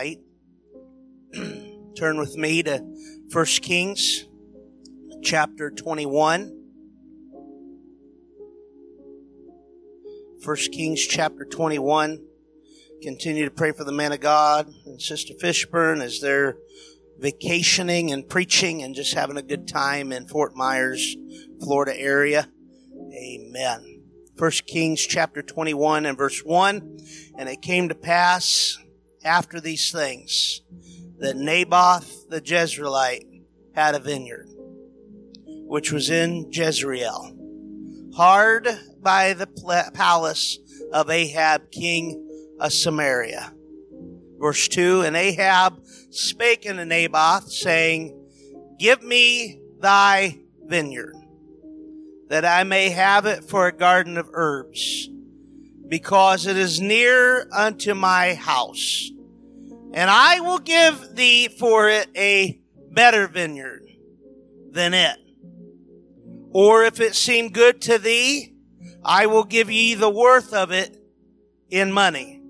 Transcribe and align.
Turn 1.96 2.18
with 2.18 2.36
me 2.36 2.62
to 2.62 2.78
1 3.32 3.44
Kings 3.60 4.26
chapter 5.22 5.70
21. 5.70 6.56
1 10.42 10.56
Kings 10.72 11.06
chapter 11.06 11.44
21. 11.44 12.24
Continue 13.02 13.44
to 13.44 13.50
pray 13.50 13.72
for 13.72 13.84
the 13.84 13.92
man 13.92 14.12
of 14.12 14.20
God 14.20 14.72
and 14.86 15.00
Sister 15.02 15.34
Fishburne 15.34 16.02
as 16.02 16.20
they're 16.20 16.56
vacationing 17.18 18.10
and 18.10 18.26
preaching 18.26 18.82
and 18.82 18.94
just 18.94 19.12
having 19.12 19.36
a 19.36 19.42
good 19.42 19.68
time 19.68 20.12
in 20.12 20.26
Fort 20.26 20.56
Myers, 20.56 21.14
Florida 21.62 21.94
area. 21.94 22.48
Amen. 23.14 24.02
1 24.38 24.50
Kings 24.66 25.02
chapter 25.02 25.42
21 25.42 26.06
and 26.06 26.16
verse 26.16 26.40
1. 26.40 26.98
And 27.36 27.48
it 27.50 27.60
came 27.60 27.90
to 27.90 27.94
pass 27.94 28.78
after 29.24 29.60
these 29.60 29.90
things 29.90 30.62
that 31.18 31.36
Naboth 31.36 32.28
the 32.28 32.40
Jezreelite 32.40 33.42
had 33.74 33.94
a 33.94 33.98
vineyard, 33.98 34.48
which 35.66 35.92
was 35.92 36.10
in 36.10 36.50
Jezreel, 36.50 37.36
hard 38.14 38.68
by 39.02 39.34
the 39.34 39.46
palace 39.94 40.58
of 40.92 41.10
Ahab, 41.10 41.70
king 41.70 42.56
of 42.58 42.72
Samaria. 42.72 43.52
Verse 44.38 44.68
2 44.68 45.02
And 45.02 45.16
Ahab 45.16 45.84
spake 46.10 46.66
unto 46.68 46.84
Naboth, 46.84 47.50
saying, 47.50 48.16
Give 48.78 49.02
me 49.02 49.60
thy 49.78 50.38
vineyard, 50.64 51.14
that 52.28 52.44
I 52.44 52.64
may 52.64 52.88
have 52.88 53.26
it 53.26 53.44
for 53.44 53.66
a 53.66 53.76
garden 53.76 54.16
of 54.16 54.30
herbs, 54.32 55.08
because 55.90 56.46
it 56.46 56.56
is 56.56 56.80
near 56.80 57.46
unto 57.52 57.92
my 57.92 58.32
house 58.32 59.10
and 59.92 60.08
I 60.08 60.40
will 60.40 60.58
give 60.58 61.16
thee 61.16 61.48
for 61.48 61.88
it 61.88 62.08
a 62.16 62.60
better 62.92 63.26
vineyard 63.26 63.88
than 64.70 64.94
it. 64.94 65.16
Or 66.52 66.84
if 66.84 67.00
it 67.00 67.14
seem 67.14 67.50
good 67.50 67.80
to 67.82 67.98
thee, 67.98 68.54
I 69.04 69.26
will 69.26 69.44
give 69.44 69.70
ye 69.70 69.94
the 69.94 70.10
worth 70.10 70.52
of 70.52 70.70
it 70.70 70.96
in 71.70 71.92
money. 71.92 72.40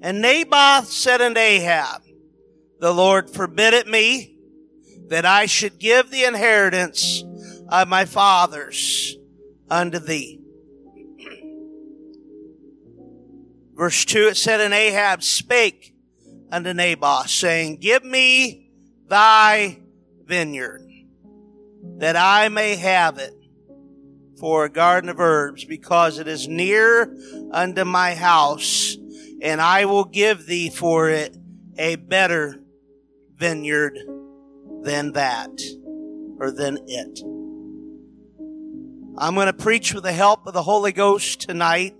And 0.00 0.22
Naboth 0.22 0.86
said 0.86 1.20
unto 1.20 1.40
Ahab, 1.40 2.02
The 2.80 2.92
Lord 2.92 3.28
forbid 3.28 3.74
it 3.74 3.86
me 3.86 4.38
that 5.08 5.26
I 5.26 5.46
should 5.46 5.78
give 5.78 6.10
the 6.10 6.24
inheritance 6.24 7.24
of 7.68 7.88
my 7.88 8.04
fathers 8.04 9.16
unto 9.70 9.98
thee. 9.98 10.43
Verse 13.74 14.04
2, 14.04 14.28
it 14.28 14.36
said, 14.36 14.60
And 14.60 14.72
Ahab 14.72 15.22
spake 15.22 15.94
unto 16.50 16.72
Naboth, 16.72 17.28
saying, 17.28 17.78
Give 17.78 18.04
me 18.04 18.70
thy 19.08 19.80
vineyard, 20.24 20.88
that 21.98 22.16
I 22.16 22.48
may 22.48 22.76
have 22.76 23.18
it 23.18 23.34
for 24.38 24.64
a 24.64 24.70
garden 24.70 25.10
of 25.10 25.18
herbs, 25.18 25.64
because 25.64 26.18
it 26.18 26.28
is 26.28 26.46
near 26.46 27.16
unto 27.50 27.84
my 27.84 28.14
house, 28.14 28.96
and 29.42 29.60
I 29.60 29.86
will 29.86 30.04
give 30.04 30.46
thee 30.46 30.70
for 30.70 31.10
it 31.10 31.36
a 31.76 31.96
better 31.96 32.60
vineyard 33.34 33.98
than 34.82 35.12
that, 35.12 35.50
or 36.38 36.52
than 36.52 36.78
it. 36.86 37.20
I'm 39.16 39.34
going 39.34 39.46
to 39.46 39.52
preach 39.52 39.94
with 39.94 40.04
the 40.04 40.12
help 40.12 40.46
of 40.46 40.54
the 40.54 40.62
Holy 40.62 40.92
Ghost 40.92 41.40
tonight 41.40 41.96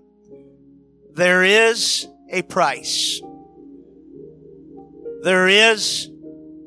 there 1.15 1.43
is 1.43 2.07
a 2.29 2.41
price. 2.41 3.21
There 5.23 5.47
is 5.47 6.11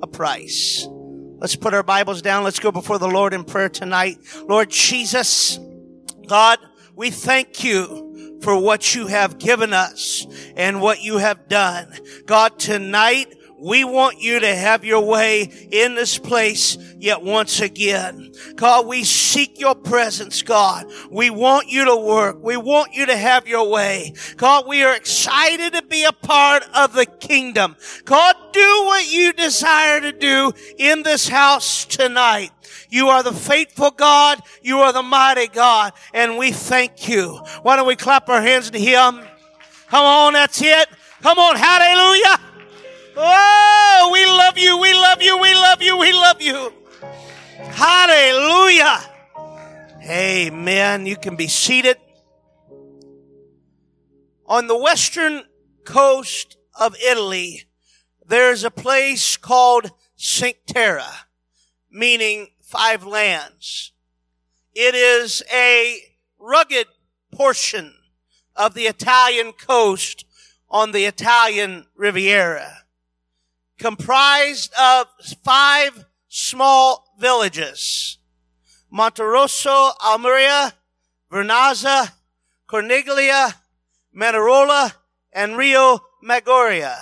a 0.02 0.06
price. 0.06 0.88
Let's 1.38 1.54
put 1.54 1.74
our 1.74 1.82
Bibles 1.82 2.22
down. 2.22 2.44
Let's 2.44 2.58
go 2.58 2.72
before 2.72 2.98
the 2.98 3.08
Lord 3.08 3.34
in 3.34 3.44
prayer 3.44 3.68
tonight. 3.68 4.18
Lord 4.48 4.70
Jesus, 4.70 5.58
God, 6.26 6.58
we 6.96 7.10
thank 7.10 7.62
you 7.62 8.38
for 8.42 8.60
what 8.60 8.94
you 8.94 9.06
have 9.06 9.38
given 9.38 9.72
us 9.72 10.26
and 10.56 10.80
what 10.80 11.02
you 11.02 11.18
have 11.18 11.48
done. 11.48 11.92
God, 12.26 12.58
tonight 12.58 13.34
we 13.58 13.84
want 13.84 14.20
you 14.20 14.40
to 14.40 14.54
have 14.54 14.84
your 14.84 15.04
way 15.04 15.42
in 15.70 15.94
this 15.94 16.18
place 16.18 16.78
yet 16.98 17.22
once 17.22 17.60
again. 17.60 18.32
God, 18.54 18.86
we 18.86 19.04
seek 19.04 19.58
your 19.58 19.74
presence, 19.74 20.42
God. 20.42 20.86
We 21.10 21.30
want 21.30 21.68
you 21.68 21.84
to 21.86 21.96
work. 21.96 22.38
We 22.42 22.56
want 22.56 22.94
you 22.94 23.06
to 23.06 23.16
have 23.16 23.48
your 23.48 23.68
way. 23.68 24.14
God, 24.36 24.66
we 24.66 24.84
are 24.84 24.94
excited 24.94 25.72
to 25.74 25.82
be 25.82 26.04
a 26.04 26.12
part 26.12 26.64
of 26.74 26.92
the 26.92 27.06
kingdom. 27.06 27.76
God, 28.04 28.36
do 28.52 28.82
what 28.84 29.10
you 29.10 29.32
desire 29.32 30.00
to 30.00 30.12
do 30.12 30.52
in 30.78 31.02
this 31.02 31.28
house 31.28 31.84
tonight. 31.84 32.50
You 32.90 33.08
are 33.08 33.22
the 33.22 33.32
faithful 33.32 33.90
God. 33.90 34.40
You 34.62 34.78
are 34.78 34.92
the 34.92 35.02
mighty 35.02 35.48
God. 35.48 35.92
And 36.14 36.38
we 36.38 36.52
thank 36.52 37.08
you. 37.08 37.36
Why 37.62 37.76
don't 37.76 37.86
we 37.86 37.96
clap 37.96 38.28
our 38.28 38.40
hands 38.40 38.70
to 38.70 38.78
Him? 38.78 39.20
Come 39.88 40.04
on, 40.04 40.32
that's 40.34 40.60
it. 40.62 40.88
Come 41.22 41.38
on, 41.38 41.56
hallelujah. 41.56 42.40
Oh, 43.20 44.10
we 44.12 44.24
love 44.26 44.56
you, 44.56 44.78
we 44.78 44.94
love 44.94 45.20
you, 45.20 45.38
we 45.38 45.52
love 45.52 45.82
you, 45.82 45.98
we 45.98 46.12
love 46.12 46.40
you. 46.40 46.72
Hallelujah. 47.58 49.00
Amen. 50.08 51.04
You 51.04 51.16
can 51.16 51.34
be 51.34 51.48
seated. 51.48 51.96
On 54.46 54.68
the 54.68 54.78
western 54.78 55.42
coast 55.84 56.58
of 56.78 56.94
Italy, 57.04 57.64
there's 58.24 58.62
a 58.62 58.70
place 58.70 59.36
called 59.36 59.90
Cinque 60.14 60.64
Terre, 60.68 61.02
meaning 61.90 62.50
five 62.62 63.04
lands. 63.04 63.90
It 64.76 64.94
is 64.94 65.42
a 65.52 65.98
rugged 66.38 66.86
portion 67.32 67.94
of 68.54 68.74
the 68.74 68.84
Italian 68.84 69.54
coast 69.54 70.24
on 70.70 70.92
the 70.92 71.04
Italian 71.04 71.86
Riviera 71.96 72.77
comprised 73.78 74.72
of 74.74 75.06
five 75.44 76.04
small 76.28 77.14
villages. 77.18 78.18
Monterosso, 78.92 79.92
Almeria, 80.04 80.74
Vernazza, 81.30 82.12
Corniglia, 82.68 83.54
Manarola, 84.14 84.94
and 85.32 85.56
Rio 85.56 86.00
Maggiore. 86.24 86.96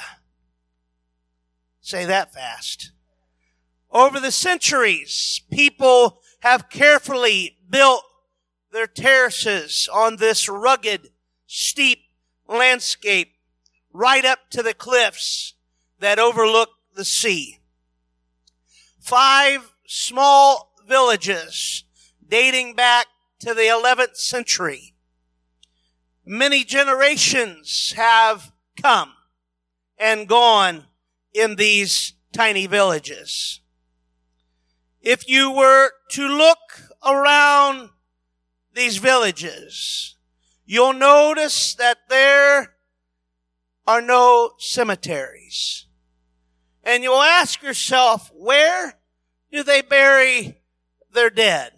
Say 1.81 2.05
that 2.05 2.35
fast. 2.35 2.93
Over 3.91 4.21
the 4.21 4.33
centuries, 4.33 5.43
people 5.51 6.21
have 6.41 6.69
carefully 6.69 7.57
built 7.69 8.03
their 8.73 8.87
terraces 8.87 9.89
on 9.93 10.17
this 10.17 10.49
rugged, 10.49 11.11
steep 11.47 12.01
landscape 12.49 13.37
right 13.93 14.25
up 14.25 14.51
to 14.51 14.63
the 14.63 14.75
cliffs 14.75 15.55
that 16.01 16.19
overlook 16.19 16.71
the 16.95 17.05
sea. 17.05 17.61
Five 19.01 19.73
small 19.87 20.73
villages 20.87 21.85
dating 22.27 22.75
back 22.75 23.07
to 23.41 23.55
the 23.55 23.63
11th 23.63 24.17
century. 24.17 24.95
Many 26.25 26.65
generations 26.65 27.93
have 27.97 28.53
come 28.81 29.13
and 29.99 30.29
gone 30.29 30.87
in 31.33 31.57
these 31.57 32.15
tiny 32.33 32.67
villages. 32.67 33.61
If 35.01 35.29
you 35.29 35.51
were 35.53 35.93
to 36.11 36.27
look 36.27 36.59
around 37.05 37.91
these 38.75 38.97
villages, 38.97 40.17
you'll 40.65 40.93
notice 40.93 41.75
that 41.75 41.99
there 42.09 42.75
are 43.87 44.03
no 44.03 44.53
cemeteries. 44.59 45.86
And 46.87 47.03
you'll 47.03 47.21
ask 47.21 47.65
yourself, 47.65 48.31
where 48.33 48.95
do 49.51 49.65
they 49.65 49.83
bury 49.83 50.59
their 51.13 51.31
dead? 51.31 51.73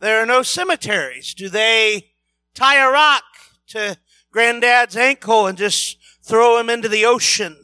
There 0.00 0.22
are 0.22 0.26
no 0.26 0.42
cemeteries. 0.42 1.32
Do 1.32 1.48
they 1.48 2.10
tie 2.54 2.76
a 2.76 2.90
rock 2.90 3.24
to 3.68 3.96
granddad's 4.30 4.98
ankle 4.98 5.46
and 5.46 5.56
just 5.56 5.96
throw 6.22 6.58
him 6.58 6.68
into 6.68 6.90
the 6.90 7.06
ocean 7.06 7.56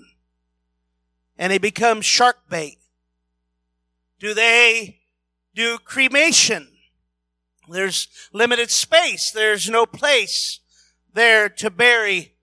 and 1.37 1.53
he 1.53 1.59
becomes 1.59 2.07
shark 2.07 2.49
bait? 2.49 2.79
Do 4.19 4.33
they 4.33 5.01
do 5.55 5.77
cremation? 5.85 6.69
There's 7.69 8.09
limited 8.33 8.71
space. 8.71 9.31
There's 9.31 9.69
no 9.69 9.85
place 9.85 10.61
there 11.13 11.51
to 11.51 11.69
bury 11.69 12.37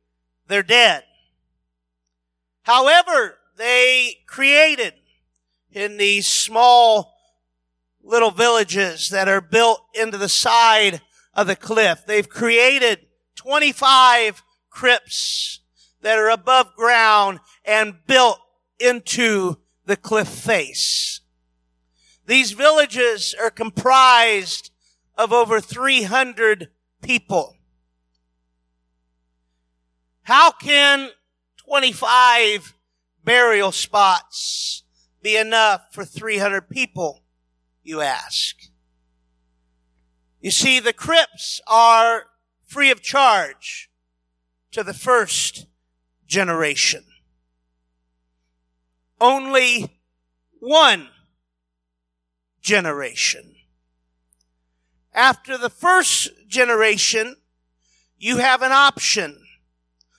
their 0.48 0.62
dead. 0.62 1.04
However, 2.65 3.38
they 3.57 4.17
created 4.25 4.95
in 5.71 5.97
these 5.97 6.27
small 6.27 7.13
little 8.01 8.31
villages 8.31 9.09
that 9.09 9.27
are 9.27 9.39
built 9.39 9.81
into 9.94 10.17
the 10.17 10.29
side 10.29 11.01
of 11.35 11.45
the 11.45 11.56
cliff. 11.56 12.03
They've 12.07 12.27
created 12.27 13.06
25 13.35 14.41
crypts 14.71 15.59
that 16.01 16.17
are 16.17 16.31
above 16.31 16.75
ground 16.75 17.39
and 17.63 18.00
built 18.07 18.39
into 18.79 19.57
the 19.85 19.95
cliff 19.95 20.27
face. 20.27 21.21
These 22.25 22.53
villages 22.53 23.35
are 23.39 23.51
comprised 23.51 24.71
of 25.15 25.31
over 25.31 25.62
300 25.62 26.69
people. 27.03 27.57
How 30.23 30.50
can 30.50 31.12
25 31.67 32.73
burial 33.23 33.71
spots 33.71 34.83
be 35.21 35.35
enough 35.38 35.88
for 35.91 36.06
300 36.06 36.69
people, 36.69 37.23
you 37.83 38.01
ask? 38.01 38.56
You 40.39 40.51
see, 40.51 40.79
the 40.79 40.94
crypts 40.94 41.59
are 41.65 42.25
free 42.63 42.91
of 42.91 43.01
charge 43.01 43.89
to 44.71 44.83
the 44.83 44.94
first 44.94 45.65
generation. 46.27 47.03
Only 49.19 50.01
one 50.59 51.09
generation. 52.62 53.56
After 55.13 55.57
the 55.57 55.69
first 55.69 56.29
generation, 56.47 57.38
you 58.17 58.38
have 58.38 58.62
an 58.62 58.71
option 58.71 59.41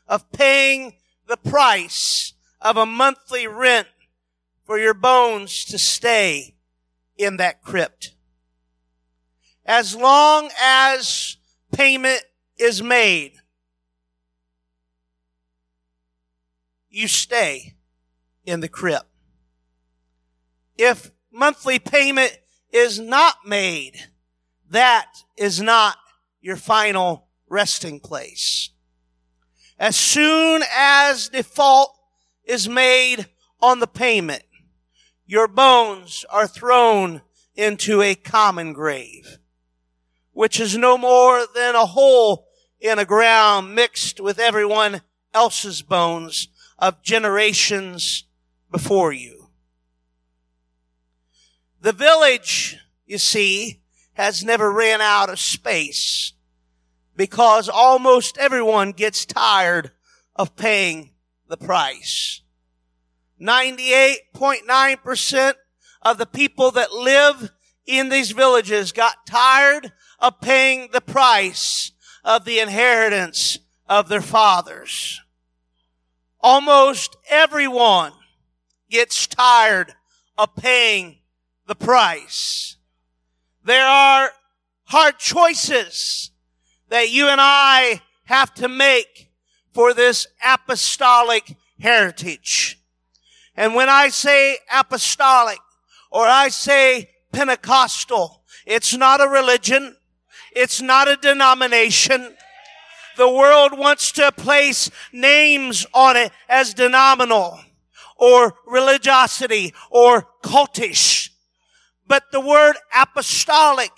of 0.08 0.32
paying 0.32 0.94
the 1.26 1.36
price 1.36 2.32
of 2.60 2.76
a 2.76 2.86
monthly 2.86 3.46
rent 3.46 3.88
for 4.64 4.78
your 4.78 4.94
bones 4.94 5.64
to 5.66 5.78
stay 5.78 6.54
in 7.16 7.36
that 7.36 7.62
crypt. 7.62 8.12
As 9.64 9.96
long 9.96 10.50
as 10.60 11.36
payment 11.72 12.22
is 12.58 12.82
made, 12.82 13.32
you 16.88 17.08
stay 17.08 17.74
in 18.44 18.60
the 18.60 18.68
crypt. 18.68 19.06
If 20.78 21.10
monthly 21.32 21.78
payment 21.78 22.38
is 22.72 22.98
not 22.98 23.46
made, 23.46 23.96
that 24.70 25.10
is 25.36 25.60
not 25.60 25.96
your 26.40 26.56
final 26.56 27.28
resting 27.48 28.00
place. 28.00 28.70
As 29.78 29.96
soon 29.96 30.62
as 30.74 31.28
default 31.28 31.94
is 32.44 32.68
made 32.68 33.26
on 33.60 33.80
the 33.80 33.86
payment, 33.86 34.42
your 35.26 35.48
bones 35.48 36.24
are 36.30 36.46
thrown 36.46 37.20
into 37.54 38.00
a 38.00 38.14
common 38.14 38.72
grave, 38.72 39.38
which 40.32 40.60
is 40.60 40.78
no 40.78 40.96
more 40.96 41.44
than 41.54 41.74
a 41.74 41.86
hole 41.86 42.46
in 42.80 42.98
a 42.98 43.04
ground 43.04 43.74
mixed 43.74 44.20
with 44.20 44.38
everyone 44.38 45.02
else's 45.34 45.82
bones 45.82 46.48
of 46.78 47.02
generations 47.02 48.24
before 48.70 49.12
you. 49.12 49.48
The 51.80 51.92
village, 51.92 52.78
you 53.04 53.18
see, 53.18 53.82
has 54.14 54.42
never 54.42 54.72
ran 54.72 55.00
out 55.02 55.28
of 55.28 55.38
space 55.38 56.32
because 57.16 57.68
almost 57.68 58.38
everyone 58.38 58.92
gets 58.92 59.24
tired 59.24 59.90
of 60.34 60.56
paying 60.56 61.10
the 61.48 61.56
price. 61.56 62.42
98.9% 63.40 65.54
of 66.02 66.18
the 66.18 66.26
people 66.26 66.72
that 66.72 66.92
live 66.92 67.52
in 67.86 68.08
these 68.08 68.32
villages 68.32 68.90
got 68.92 69.26
tired 69.26 69.92
of 70.18 70.40
paying 70.40 70.88
the 70.92 71.00
price 71.00 71.92
of 72.24 72.44
the 72.44 72.58
inheritance 72.60 73.58
of 73.88 74.08
their 74.08 74.20
fathers. 74.20 75.20
Almost 76.40 77.16
everyone 77.30 78.12
gets 78.90 79.26
tired 79.26 79.94
of 80.38 80.54
paying 80.56 81.18
the 81.66 81.74
price. 81.74 82.76
There 83.64 83.86
are 83.86 84.30
hard 84.84 85.18
choices 85.18 86.30
that 86.88 87.10
you 87.10 87.28
and 87.28 87.40
I 87.40 88.00
have 88.24 88.54
to 88.54 88.68
make 88.68 89.30
for 89.72 89.92
this 89.92 90.26
apostolic 90.44 91.56
heritage. 91.78 92.78
And 93.56 93.74
when 93.74 93.88
I 93.88 94.08
say 94.08 94.58
apostolic 94.72 95.58
or 96.10 96.26
I 96.26 96.48
say 96.48 97.10
Pentecostal, 97.32 98.42
it's 98.66 98.96
not 98.96 99.20
a 99.20 99.28
religion. 99.28 99.96
It's 100.52 100.80
not 100.80 101.08
a 101.08 101.16
denomination. 101.16 102.36
The 103.16 103.30
world 103.30 103.78
wants 103.78 104.12
to 104.12 104.32
place 104.32 104.90
names 105.12 105.86
on 105.94 106.16
it 106.16 106.32
as 106.48 106.74
denominal 106.74 107.60
or 108.16 108.54
religiosity 108.66 109.74
or 109.90 110.26
cultish. 110.42 111.30
But 112.06 112.30
the 112.32 112.40
word 112.40 112.76
apostolic 112.94 113.90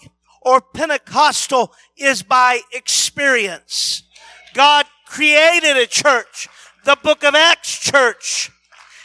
or 0.48 0.62
Pentecostal 0.62 1.74
is 1.98 2.22
by 2.22 2.60
experience. 2.72 4.02
God 4.54 4.86
created 5.04 5.76
a 5.76 5.86
church, 5.86 6.48
the 6.86 6.96
book 7.02 7.22
of 7.22 7.34
Acts 7.34 7.78
church. 7.78 8.50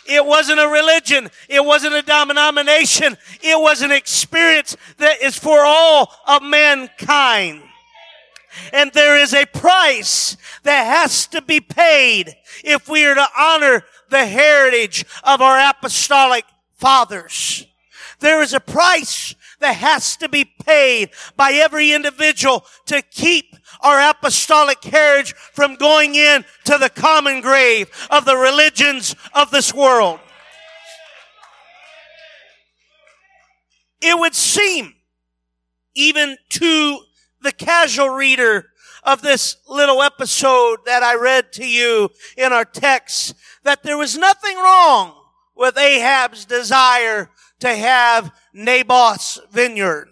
It 0.07 0.25
wasn't 0.25 0.61
a 0.61 0.69
religion. 0.69 1.29
It 1.49 1.65
wasn't 1.65 1.95
a 1.95 2.01
denomination. 2.01 3.17
It 3.41 3.59
was 3.59 3.81
an 3.81 3.91
experience 3.91 4.77
that 4.99 5.21
is 5.21 5.37
for 5.37 5.59
all 5.65 6.13
of 6.25 6.43
mankind. 6.43 7.61
And 8.71 8.93
there 8.93 9.17
is 9.17 9.33
a 9.33 9.45
price 9.45 10.37
that 10.63 10.85
has 10.85 11.27
to 11.27 11.41
be 11.41 11.59
paid 11.59 12.35
if 12.63 12.87
we 12.87 13.05
are 13.05 13.15
to 13.15 13.27
honor 13.37 13.83
the 14.09 14.25
heritage 14.25 15.03
of 15.25 15.41
our 15.41 15.59
apostolic 15.59 16.45
fathers. 16.77 17.65
There 18.19 18.41
is 18.41 18.53
a 18.53 18.61
price 18.61 19.35
that 19.63 19.77
has 19.77 20.17
to 20.17 20.29
be 20.29 20.45
paid 20.45 21.09
by 21.35 21.53
every 21.53 21.93
individual 21.93 22.65
to 22.85 23.01
keep 23.01 23.55
our 23.81 24.09
apostolic 24.09 24.83
heritage 24.83 25.33
from 25.33 25.75
going 25.75 26.15
in 26.15 26.45
to 26.65 26.77
the 26.77 26.89
common 26.89 27.41
grave 27.41 27.89
of 28.09 28.25
the 28.25 28.35
religions 28.35 29.15
of 29.33 29.51
this 29.51 29.73
world. 29.73 30.19
It 34.01 34.19
would 34.19 34.35
seem 34.35 34.95
even 35.95 36.37
to 36.49 36.99
the 37.41 37.53
casual 37.53 38.09
reader 38.09 38.67
of 39.03 39.21
this 39.21 39.57
little 39.67 40.01
episode 40.01 40.79
that 40.85 41.03
I 41.03 41.15
read 41.15 41.53
to 41.53 41.65
you 41.65 42.09
in 42.37 42.51
our 42.51 42.65
text 42.65 43.33
that 43.63 43.83
there 43.83 43.97
was 43.97 44.17
nothing 44.17 44.57
wrong 44.57 45.15
with 45.55 45.77
Ahab's 45.77 46.45
desire 46.45 47.29
to 47.59 47.73
have 47.73 48.31
Naboth's 48.53 49.39
vineyard. 49.51 50.09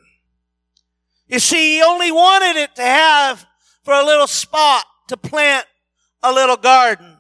You 1.28 1.40
see, 1.40 1.76
he 1.78 1.84
only 1.84 2.12
wanted 2.12 2.60
it 2.60 2.76
to 2.76 2.82
have 2.82 3.46
for 3.84 3.94
a 3.94 4.04
little 4.04 4.28
spot 4.28 4.84
to 5.08 5.18
plant 5.18 5.66
a 6.22 6.32
little 6.32 6.58
garden. 6.58 7.18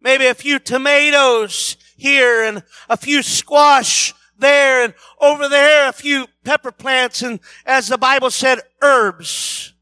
Maybe 0.00 0.26
a 0.26 0.34
few 0.34 0.58
tomatoes 0.58 1.76
here 1.96 2.44
and 2.44 2.62
a 2.88 2.96
few 2.96 3.22
squash 3.22 4.14
there 4.38 4.84
and 4.84 4.94
over 5.20 5.48
there 5.48 5.88
a 5.88 5.92
few 5.92 6.26
pepper 6.44 6.72
plants 6.72 7.22
and 7.22 7.40
as 7.66 7.88
the 7.88 7.98
Bible 7.98 8.30
said, 8.30 8.60
herbs. 8.82 9.74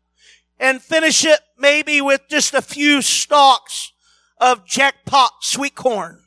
And 0.60 0.82
finish 0.82 1.24
it 1.24 1.40
maybe 1.56 2.00
with 2.00 2.22
just 2.28 2.52
a 2.52 2.62
few 2.62 3.00
stalks 3.00 3.92
of 4.38 4.66
jackpot 4.66 5.30
sweet 5.40 5.76
corn. 5.76 6.20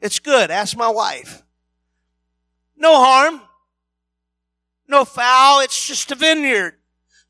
It's 0.00 0.18
good. 0.18 0.50
Ask 0.50 0.76
my 0.76 0.88
wife. 0.88 1.42
No 2.82 2.96
harm. 2.96 3.40
No 4.88 5.04
foul. 5.04 5.60
It's 5.60 5.86
just 5.86 6.10
a 6.10 6.16
vineyard. 6.16 6.74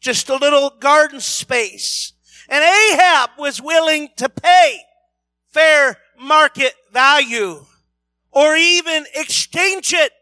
Just 0.01 0.31
a 0.31 0.37
little 0.37 0.71
garden 0.81 1.21
space. 1.21 2.15
And 2.49 2.65
Ahab 2.65 3.31
was 3.39 3.61
willing 3.61 4.09
to 4.17 4.31
pay 4.31 4.81
fair 5.51 5.99
market 6.19 6.73
value 6.91 7.67
or 8.31 8.57
even 8.57 9.05
exchange 9.15 9.93
it 9.93 10.13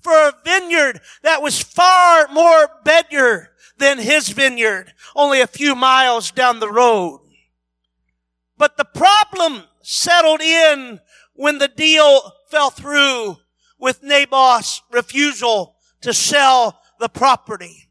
for 0.00 0.14
a 0.14 0.32
vineyard 0.42 1.02
that 1.22 1.42
was 1.42 1.62
far 1.62 2.26
more 2.28 2.70
better 2.82 3.50
than 3.76 3.98
his 3.98 4.30
vineyard, 4.30 4.94
only 5.14 5.42
a 5.42 5.46
few 5.46 5.74
miles 5.74 6.30
down 6.30 6.60
the 6.60 6.72
road. 6.72 7.20
But 8.56 8.78
the 8.78 8.86
problem 8.86 9.64
settled 9.82 10.40
in 10.40 11.00
when 11.34 11.58
the 11.58 11.68
deal 11.68 12.32
fell 12.50 12.70
through 12.70 13.36
with 13.78 14.02
Naboth's 14.02 14.82
refusal 14.90 15.76
to 16.00 16.12
sell 16.12 16.80
the 16.98 17.08
property. 17.08 17.88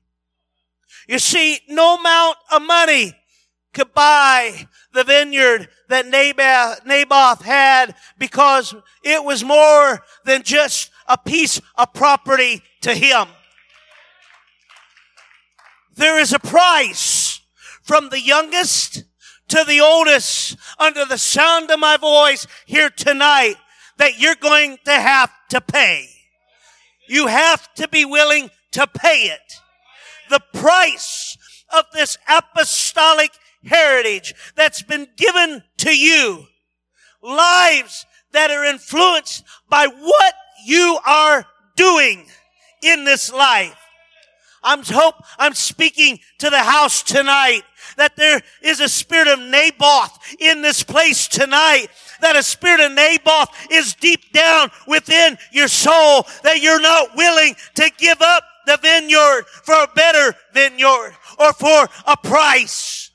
You 1.08 1.20
see, 1.20 1.60
no 1.70 1.96
amount 1.96 2.38
of 2.52 2.62
money 2.62 3.14
could 3.74 3.94
buy 3.94 4.68
the 4.94 5.04
vineyard 5.04 5.70
that 5.88 6.08
Naboth, 6.08 6.86
Naboth 6.86 7.42
had 7.44 7.96
because 8.18 8.76
it 9.04 9.24
was 9.24 9.44
more 9.44 10.04
than 10.26 10.44
just 10.44 10.90
a 11.08 11.18
piece 11.18 11.62
of 11.76 11.94
property 11.94 12.62
to 12.82 12.94
him. 12.94 13.28
There 15.96 16.20
is 16.20 16.34
a 16.34 16.40
price 16.40 17.42
from 17.84 18.10
the 18.10 18.20
youngest 18.20 19.04
to 19.50 19.64
the 19.64 19.80
oldest 19.80 20.58
under 20.78 21.06
the 21.06 21.18
sound 21.18 21.72
of 21.72 21.80
my 21.80 21.98
voice 21.98 22.46
here 22.66 22.90
tonight 22.90 23.56
that 23.98 24.20
you're 24.20 24.36
going 24.36 24.78
to 24.86 24.92
have 24.92 25.32
to 25.50 25.62
pay. 25.62 26.10
You 27.08 27.28
have 27.28 27.74
to 27.76 27.88
be 27.88 28.06
willing 28.06 28.50
to 28.72 28.88
pay 28.88 29.24
it. 29.24 29.62
The 30.30 30.42
price 30.54 31.38
of 31.76 31.86
this 31.94 32.18
apostolic 32.28 33.32
heritage 33.66 34.34
that's 34.56 34.82
been 34.82 35.08
given 35.16 35.64
to 35.78 35.96
you. 35.96 36.46
Lives 37.22 38.06
that 38.34 38.52
are 38.52 38.66
influenced 38.66 39.44
by 39.70 39.88
what 39.88 40.34
you 40.66 41.00
are 41.06 41.46
doing 41.76 42.26
in 42.84 43.06
this 43.06 43.32
life. 43.32 43.78
I'm 44.64 44.84
hope 44.84 45.16
I'm 45.38 45.54
speaking 45.54 46.20
to 46.40 46.50
the 46.50 46.60
house 46.60 47.02
tonight 47.04 47.62
that 47.96 48.16
there 48.16 48.42
is 48.62 48.80
a 48.80 48.90
spirit 48.90 49.28
of 49.28 49.40
Naboth 49.40 50.36
in 50.40 50.62
this 50.62 50.84
place 50.84 51.28
tonight. 51.28 51.88
That 52.22 52.36
a 52.36 52.44
spirit 52.44 52.80
of 52.80 52.92
Naboth 52.92 53.50
is 53.72 53.94
deep 53.96 54.32
down 54.34 54.72
within 54.88 55.38
your 55.52 55.68
soul 55.68 56.26
that 56.44 56.62
you're 56.62 56.82
not 56.82 57.16
willing 57.16 57.56
to 57.76 57.92
give 57.98 58.22
up 58.22 58.44
the 58.66 58.78
vineyard 58.78 59.46
for 59.64 59.76
a 59.76 59.88
better 59.96 60.36
vineyard 60.54 61.14
or 61.40 61.54
for 61.54 61.88
a 62.06 62.18
price. 62.18 63.12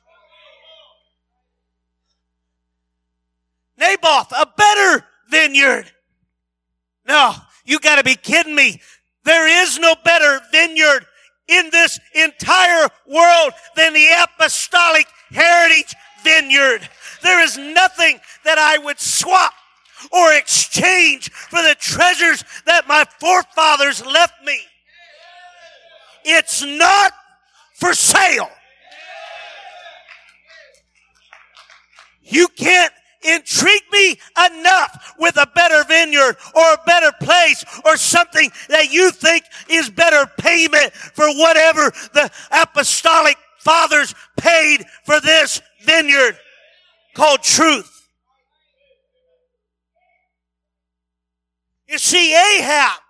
Naboth, 3.76 4.32
a 4.32 4.46
better 4.56 5.04
vineyard. 5.28 5.90
No, 7.06 7.34
you 7.64 7.78
gotta 7.80 8.04
be 8.04 8.14
kidding 8.14 8.54
me. 8.54 8.80
There 9.24 9.62
is 9.62 9.78
no 9.78 9.94
better 10.04 10.40
vineyard 10.52 11.06
in 11.48 11.70
this 11.70 11.98
entire 12.14 12.88
world 13.06 13.52
than 13.76 13.92
the 13.92 14.06
apostolic 14.22 15.06
heritage 15.30 15.94
vineyard. 16.22 16.88
There 17.22 17.40
is 17.40 17.56
nothing 17.56 18.20
that 18.44 18.58
I 18.58 18.78
would 18.78 18.98
swap 18.98 19.52
or 20.12 20.32
exchange 20.34 21.30
for 21.30 21.62
the 21.62 21.76
treasures 21.78 22.44
that 22.66 22.88
my 22.88 23.04
forefathers 23.20 24.04
left 24.04 24.44
me. 24.44 24.58
It's 26.24 26.62
not 26.62 27.12
for 27.74 27.94
sale. 27.94 28.50
You 32.22 32.48
can't 32.48 32.92
intrigue 33.22 33.82
me 33.92 34.18
enough 34.50 35.14
with 35.18 35.36
a 35.36 35.46
better 35.54 35.84
vineyard 35.84 36.36
or 36.54 36.72
a 36.72 36.80
better 36.86 37.12
place 37.20 37.64
or 37.84 37.96
something 37.96 38.50
that 38.68 38.90
you 38.90 39.10
think 39.10 39.44
is 39.68 39.90
better 39.90 40.30
payment 40.38 40.92
for 40.92 41.28
whatever 41.34 41.92
the 42.14 42.30
apostolic 42.50 43.36
fathers 43.58 44.14
paid 44.36 44.84
for 45.04 45.20
this 45.20 45.62
vineyard 45.84 46.36
called 47.14 47.42
truth. 47.42 48.08
You 51.86 51.98
see, 51.98 52.34
Ahab 52.34 53.00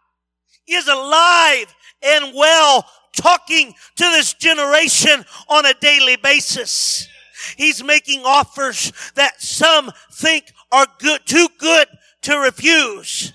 is 0.67 0.89
alive 0.89 1.73
and 2.03 2.35
well 2.35 2.85
talking 3.17 3.75
to 3.97 4.05
this 4.05 4.35
generation 4.35 5.25
on 5.49 5.67
a 5.67 5.75
daily 5.75 6.17
basis. 6.17 7.09
He's 7.57 7.83
making 7.83 8.23
offers 8.25 8.93
that 9.15 9.41
some 9.41 9.93
think 10.13 10.53
are 10.71 10.87
good, 10.99 11.21
too 11.27 11.49
good 11.59 11.87
to 12.23 12.39
refuse. 12.39 13.33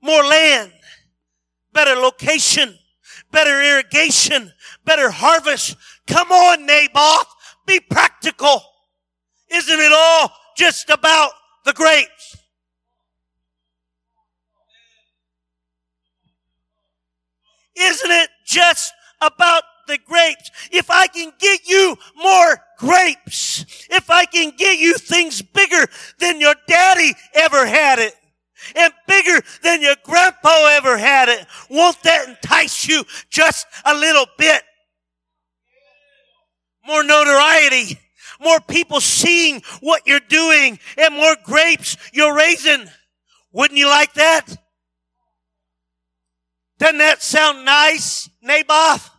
More 0.00 0.22
land, 0.22 0.72
better 1.72 1.94
location, 1.94 2.78
better 3.30 3.62
irrigation, 3.62 4.52
better 4.84 5.10
harvest. 5.10 5.76
Come 6.06 6.30
on, 6.30 6.66
Naboth, 6.66 7.31
be 7.66 7.80
practical. 7.80 8.62
Isn't 9.50 9.80
it 9.80 9.92
all 9.92 10.32
just 10.56 10.90
about 10.90 11.32
the 11.64 11.72
grapes? 11.72 12.36
Isn't 17.74 18.10
it 18.10 18.28
just 18.44 18.92
about 19.20 19.62
the 19.86 19.98
grapes. 19.98 20.50
If 20.70 20.90
I 20.90 21.06
can 21.06 21.32
get 21.38 21.68
you 21.68 21.96
more 22.16 22.58
grapes, 22.78 23.64
if 23.90 24.10
I 24.10 24.24
can 24.24 24.52
get 24.56 24.78
you 24.78 24.94
things 24.94 25.42
bigger 25.42 25.86
than 26.18 26.40
your 26.40 26.54
daddy 26.66 27.12
ever 27.34 27.66
had 27.66 27.98
it, 27.98 28.14
and 28.76 28.92
bigger 29.08 29.44
than 29.62 29.82
your 29.82 29.96
grandpa 30.04 30.68
ever 30.76 30.96
had 30.96 31.28
it, 31.28 31.46
won't 31.68 32.00
that 32.04 32.28
entice 32.28 32.86
you 32.86 33.04
just 33.28 33.66
a 33.84 33.94
little 33.94 34.26
bit? 34.38 34.62
More 36.86 37.04
notoriety, 37.04 37.98
more 38.40 38.60
people 38.60 39.00
seeing 39.00 39.62
what 39.80 40.02
you're 40.06 40.20
doing, 40.20 40.78
and 40.98 41.14
more 41.14 41.36
grapes 41.44 41.96
you're 42.12 42.34
raising. 42.34 42.88
Wouldn't 43.52 43.78
you 43.78 43.88
like 43.88 44.14
that? 44.14 44.46
Doesn't 46.78 46.98
that 46.98 47.22
sound 47.22 47.64
nice, 47.64 48.28
Naboth? 48.42 49.10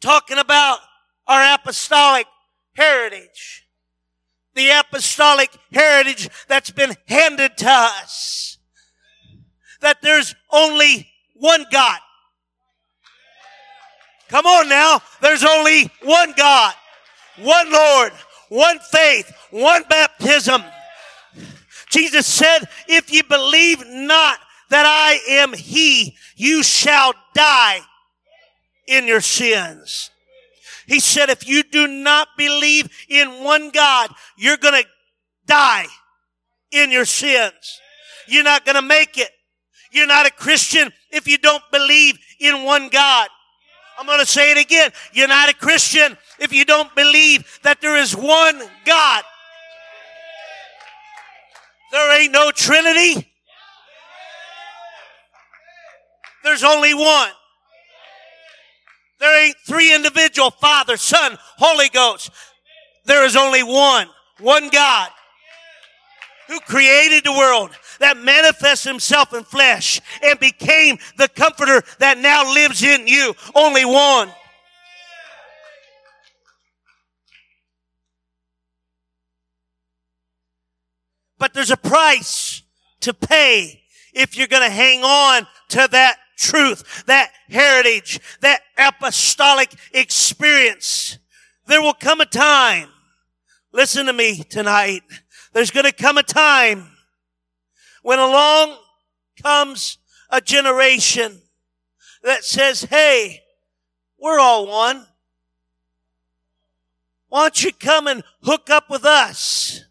talking 0.00 0.38
about 0.38 0.78
our 1.26 1.54
apostolic 1.54 2.26
heritage. 2.74 3.66
The 4.54 4.68
apostolic 4.70 5.50
heritage 5.72 6.28
that's 6.48 6.70
been 6.70 6.94
handed 7.06 7.56
to 7.58 7.70
us. 7.70 8.58
That 9.80 10.02
there's 10.02 10.34
only 10.50 11.08
one 11.34 11.64
God. 11.70 12.00
Come 14.30 14.46
on 14.46 14.68
now. 14.68 15.00
There's 15.20 15.44
only 15.44 15.90
one 16.02 16.32
God, 16.36 16.72
one 17.36 17.72
Lord, 17.72 18.12
one 18.48 18.78
faith, 18.78 19.30
one 19.50 19.82
baptism. 19.88 20.62
Jesus 21.90 22.26
said, 22.26 22.60
if 22.86 23.12
you 23.12 23.24
believe 23.24 23.84
not 23.88 24.38
that 24.70 24.86
I 24.86 25.18
am 25.40 25.52
He, 25.52 26.16
you 26.36 26.62
shall 26.62 27.12
die 27.34 27.80
in 28.86 29.08
your 29.08 29.20
sins. 29.20 30.10
He 30.86 31.00
said, 31.00 31.28
if 31.28 31.48
you 31.48 31.64
do 31.64 31.88
not 31.88 32.28
believe 32.38 32.88
in 33.08 33.42
one 33.42 33.70
God, 33.70 34.10
you're 34.36 34.56
going 34.56 34.80
to 34.80 34.88
die 35.46 35.86
in 36.70 36.92
your 36.92 37.04
sins. 37.04 37.80
You're 38.28 38.44
not 38.44 38.64
going 38.64 38.76
to 38.76 38.82
make 38.82 39.18
it. 39.18 39.30
You're 39.90 40.06
not 40.06 40.26
a 40.26 40.30
Christian 40.30 40.92
if 41.10 41.26
you 41.26 41.36
don't 41.36 41.64
believe 41.72 42.16
in 42.38 42.62
one 42.62 42.90
God. 42.90 43.28
I'm 44.00 44.06
going 44.06 44.20
to 44.20 44.26
say 44.26 44.50
it 44.50 44.56
again. 44.56 44.92
You're 45.12 45.28
not 45.28 45.50
a 45.50 45.54
Christian 45.54 46.16
if 46.38 46.54
you 46.54 46.64
don't 46.64 46.94
believe 46.96 47.60
that 47.64 47.82
there 47.82 47.98
is 47.98 48.16
one 48.16 48.58
God. 48.86 49.24
There 51.92 52.18
ain't 52.18 52.32
no 52.32 52.50
Trinity. 52.50 53.30
There's 56.42 56.64
only 56.64 56.94
one. 56.94 57.28
There 59.18 59.44
ain't 59.44 59.56
three 59.66 59.94
individual, 59.94 60.50
Father, 60.50 60.96
Son, 60.96 61.36
Holy 61.58 61.90
Ghost. 61.90 62.30
There 63.04 63.26
is 63.26 63.36
only 63.36 63.62
one, 63.62 64.08
one 64.38 64.70
God 64.70 65.10
who 66.50 66.58
created 66.60 67.22
the 67.22 67.32
world 67.32 67.70
that 68.00 68.16
manifests 68.16 68.84
himself 68.84 69.32
in 69.32 69.44
flesh 69.44 70.00
and 70.20 70.38
became 70.40 70.98
the 71.16 71.28
comforter 71.28 71.80
that 72.00 72.18
now 72.18 72.52
lives 72.52 72.82
in 72.82 73.06
you. 73.06 73.32
Only 73.54 73.84
one. 73.84 74.32
But 81.38 81.54
there's 81.54 81.70
a 81.70 81.76
price 81.76 82.62
to 83.00 83.14
pay 83.14 83.82
if 84.12 84.36
you're 84.36 84.48
going 84.48 84.68
to 84.68 84.74
hang 84.74 85.04
on 85.04 85.46
to 85.68 85.88
that 85.92 86.16
truth, 86.36 87.04
that 87.06 87.30
heritage, 87.48 88.18
that 88.40 88.60
apostolic 88.76 89.72
experience. 89.94 91.16
There 91.66 91.80
will 91.80 91.94
come 91.94 92.20
a 92.20 92.26
time, 92.26 92.88
listen 93.72 94.06
to 94.06 94.12
me 94.12 94.42
tonight, 94.42 95.02
there's 95.52 95.70
going 95.70 95.86
to 95.86 95.92
come 95.92 96.18
a 96.18 96.22
time 96.22 96.88
when 98.02 98.18
along 98.18 98.76
comes 99.42 99.98
a 100.30 100.40
generation 100.40 101.40
that 102.22 102.44
says, 102.44 102.82
hey, 102.82 103.40
we're 104.18 104.38
all 104.38 104.66
one. 104.66 105.06
Why 107.28 107.42
don't 107.42 107.64
you 107.64 107.72
come 107.72 108.06
and 108.06 108.22
hook 108.42 108.70
up 108.70 108.90
with 108.90 109.04
us? 109.04 109.84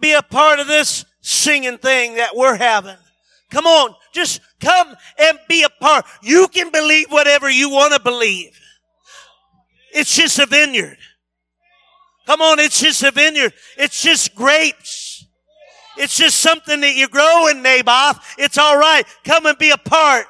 Be 0.00 0.12
a 0.12 0.22
part 0.22 0.60
of 0.60 0.66
this 0.66 1.04
singing 1.20 1.78
thing 1.78 2.16
that 2.16 2.36
we're 2.36 2.56
having. 2.56 2.96
Come 3.50 3.66
on, 3.66 3.94
just 4.14 4.40
come 4.60 4.94
and 5.18 5.38
be 5.48 5.64
a 5.64 5.68
part. 5.68 6.04
You 6.22 6.48
can 6.48 6.70
believe 6.70 7.10
whatever 7.10 7.50
you 7.50 7.70
want 7.70 7.94
to 7.94 8.00
believe. 8.00 8.58
It's 9.92 10.14
just 10.14 10.38
a 10.38 10.46
vineyard. 10.46 10.98
Come 12.26 12.40
on, 12.42 12.58
it's 12.58 12.80
just 12.80 13.02
a 13.02 13.10
vineyard. 13.10 13.52
It's 13.76 14.02
just 14.02 14.34
grapes. 14.34 15.26
It's 15.96 16.16
just 16.16 16.38
something 16.38 16.80
that 16.80 16.94
you 16.94 17.08
grow 17.08 17.48
in 17.48 17.62
Naboth. 17.62 18.18
It's 18.38 18.56
all 18.56 18.78
right. 18.78 19.04
Come 19.24 19.46
and 19.46 19.58
be 19.58 19.70
a 19.70 19.76
part. 19.76 20.26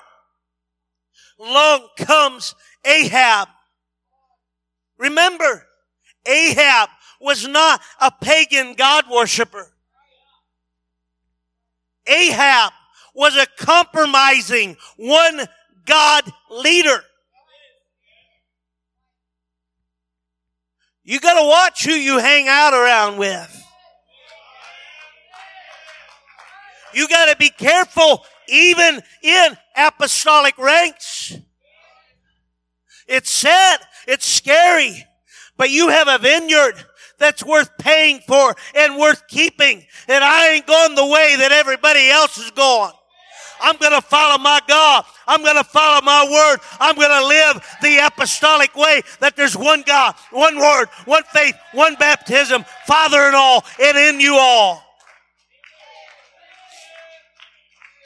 Along 1.38 1.88
comes 1.97 2.54
Ahab. 2.85 3.49
Remember, 4.99 5.66
Ahab 6.26 6.88
was 7.20 7.47
not 7.47 7.80
a 8.00 8.11
pagan 8.11 8.75
God 8.75 9.04
worshiper. 9.11 9.73
Ahab 12.06 12.73
was 13.14 13.37
a 13.37 13.47
compromising 13.59 14.76
one 14.97 15.47
God 15.85 16.25
leader. 16.50 17.02
You 21.11 21.19
gotta 21.19 21.45
watch 21.45 21.85
who 21.87 21.90
you 21.90 22.19
hang 22.19 22.47
out 22.47 22.73
around 22.73 23.19
with. 23.19 23.67
You 26.95 27.09
gotta 27.09 27.35
be 27.35 27.49
careful 27.49 28.25
even 28.47 29.02
in 29.21 29.59
apostolic 29.76 30.57
ranks. 30.57 31.37
It's 33.09 33.29
sad. 33.29 33.81
It's 34.07 34.25
scary. 34.25 35.05
But 35.57 35.71
you 35.71 35.88
have 35.88 36.07
a 36.07 36.19
vineyard 36.19 36.76
that's 37.19 37.45
worth 37.45 37.76
paying 37.76 38.21
for 38.21 38.55
and 38.76 38.97
worth 38.97 39.26
keeping. 39.26 39.85
And 40.07 40.23
I 40.23 40.50
ain't 40.50 40.67
going 40.69 40.95
the 40.95 41.07
way 41.07 41.35
that 41.38 41.50
everybody 41.50 42.09
else 42.09 42.38
is 42.38 42.52
going. 42.52 42.93
I'm 43.61 43.76
going 43.76 43.93
to 43.93 44.00
follow 44.00 44.38
my 44.38 44.61
God. 44.67 45.05
I'm 45.26 45.43
going 45.43 45.57
to 45.57 45.64
follow 45.64 46.00
my 46.02 46.25
word. 46.25 46.61
I'm 46.81 46.97
going 46.97 47.11
to 47.11 47.26
live 47.26 47.79
the 47.83 48.07
apostolic 48.07 48.75
way 48.75 49.02
that 49.21 49.37
there's 49.37 49.57
one 49.57 49.83
God, 49.87 50.14
one 50.31 50.59
word, 50.59 50.88
one 51.05 51.23
faith, 51.33 51.55
one 51.73 51.95
baptism, 51.97 52.64
Father 52.87 53.19
and 53.19 53.37
all, 53.37 53.64
and 53.81 53.97
in 53.97 54.21
you 54.21 54.37
all. 54.37 54.83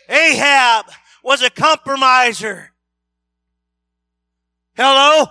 Ahab 0.09 0.87
was 1.23 1.43
a 1.43 1.51
compromiser. 1.51 2.71
Hello? 4.77 5.27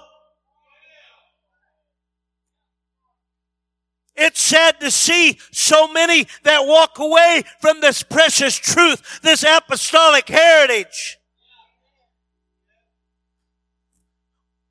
It's 4.15 4.39
sad 4.39 4.79
to 4.79 4.91
see 4.91 5.39
so 5.51 5.87
many 5.87 6.27
that 6.43 6.65
walk 6.65 6.99
away 6.99 7.43
from 7.59 7.81
this 7.81 8.03
precious 8.03 8.55
truth, 8.55 9.21
this 9.23 9.43
apostolic 9.43 10.27
heritage. 10.27 11.17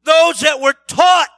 Those 0.05 0.41
that 0.41 0.61
were 0.61 0.75
taught 0.87 1.29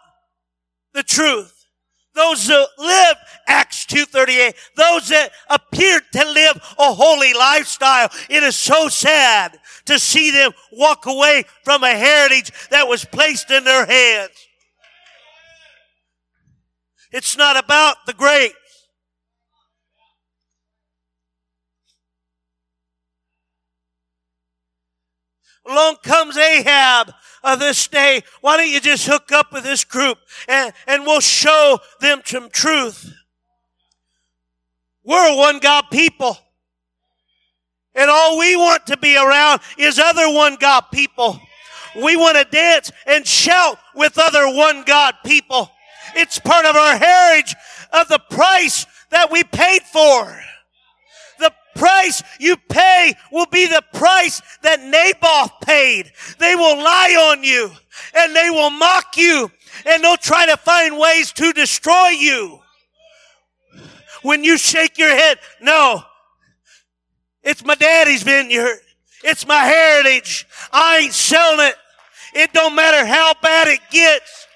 the 0.93 1.03
truth. 1.03 1.67
Those 2.15 2.47
that 2.47 2.69
live 2.79 3.17
Acts 3.49 3.87
2.38. 3.87 4.55
Those 4.77 5.09
that 5.09 5.33
appeared 5.51 6.05
to 6.13 6.25
live 6.25 6.57
a 6.79 6.93
holy 6.95 7.35
lifestyle. 7.35 8.09
It 8.31 8.43
is 8.43 8.55
so 8.55 8.89
sad 8.89 9.59
to 9.87 9.99
see 9.99 10.31
them 10.31 10.53
walk 10.73 11.07
away 11.07 11.45
from 11.65 11.83
a 11.83 11.95
heritage 11.95 12.53
that 12.71 12.87
was 12.87 13.05
placed 13.05 13.51
in 13.51 13.65
their 13.65 13.85
hands. 13.85 14.31
It's 17.15 17.37
not 17.37 17.57
about 17.57 18.07
the 18.07 18.13
grapes. 18.13 18.57
Along 25.65 25.95
comes 26.03 26.37
Ahab 26.37 27.13
of 27.45 27.61
this 27.61 27.87
day. 27.87 28.23
Why 28.41 28.57
don't 28.57 28.69
you 28.69 28.81
just 28.81 29.07
hook 29.07 29.31
up 29.31 29.53
with 29.53 29.63
this 29.63 29.85
group 29.85 30.19
and, 30.49 30.73
and 30.89 31.07
we'll 31.07 31.21
show 31.21 31.79
them 32.01 32.21
some 32.25 32.51
truth. 32.51 33.15
We're 35.05 35.35
a 35.35 35.37
one 35.37 35.61
God 35.61 35.85
people. 35.93 36.37
And 37.95 38.11
all 38.11 38.41
we 38.41 38.57
want 38.57 38.89
to 38.89 38.97
be 38.97 39.17
around 39.17 39.61
is 39.79 40.01
other 40.01 40.29
one 40.35 40.57
God 40.57 40.87
people. 40.93 41.39
We 41.95 42.17
want 42.17 42.39
to 42.39 42.45
dance 42.45 42.91
and 43.07 43.25
shout 43.25 43.79
with 43.95 44.19
other 44.19 44.53
one 44.53 44.83
God 44.83 45.15
people. 45.25 45.71
It's 46.15 46.39
part 46.39 46.67
of 46.67 46.77
our 46.77 46.97
heritage 46.97 47.55
of 47.93 48.09
the 48.09 48.21
price 48.31 48.87
that 49.11 49.31
we 49.31 49.45
paid 49.45 49.83
for. 49.83 50.41
The 51.39 51.53
price 51.77 52.23
you 52.39 52.57
pay 52.57 53.15
will 53.33 53.47
be 53.47 53.67
the 53.67 53.83
price 53.93 54.41
that 54.63 54.81
Naboth 54.81 55.61
paid. 55.61 56.13
They 56.39 56.55
will 56.55 56.77
lie 56.77 57.31
on 57.33 57.43
you 57.43 57.71
and 58.17 58.35
they 58.35 58.51
will 58.51 58.71
mock 58.71 59.17
you 59.17 59.51
and 59.87 60.03
they'll 60.03 60.17
try 60.17 60.47
to 60.47 60.57
find 60.57 60.99
ways 60.99 61.33
to 61.33 61.53
destroy 61.53 62.09
you. 62.09 62.61
When 64.23 64.43
you 64.43 64.57
shake 64.57 64.97
your 64.99 65.15
head, 65.15 65.39
no, 65.61 66.03
it's 67.43 67.65
my 67.65 67.75
daddy's 67.75 68.23
vineyard. 68.23 68.79
It's 69.23 69.47
my 69.47 69.65
heritage. 69.65 70.47
I 70.73 70.99
ain't 70.99 71.13
selling 71.13 71.67
it. 71.67 71.77
It 72.35 72.53
don't 72.53 72.75
matter 72.75 73.07
how 73.07 73.35
bad 73.43 73.69
it 73.69 73.81
gets. 73.91 74.47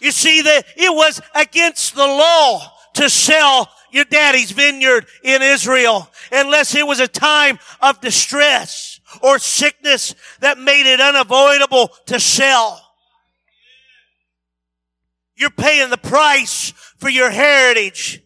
You 0.00 0.10
see 0.10 0.42
that 0.42 0.64
it 0.76 0.94
was 0.94 1.20
against 1.34 1.94
the 1.94 2.06
law 2.06 2.72
to 2.94 3.10
sell 3.10 3.70
your 3.92 4.04
daddy's 4.04 4.50
vineyard 4.50 5.06
in 5.22 5.42
Israel 5.42 6.08
unless 6.32 6.74
it 6.74 6.86
was 6.86 7.00
a 7.00 7.08
time 7.08 7.58
of 7.80 8.00
distress 8.00 9.00
or 9.22 9.38
sickness 9.38 10.14
that 10.40 10.58
made 10.58 10.86
it 10.92 11.00
unavoidable 11.00 11.90
to 12.06 12.20
sell. 12.20 12.80
You're 15.36 15.50
paying 15.50 15.90
the 15.90 15.96
price 15.96 16.72
for 16.98 17.08
your 17.08 17.30
heritage. 17.30 18.22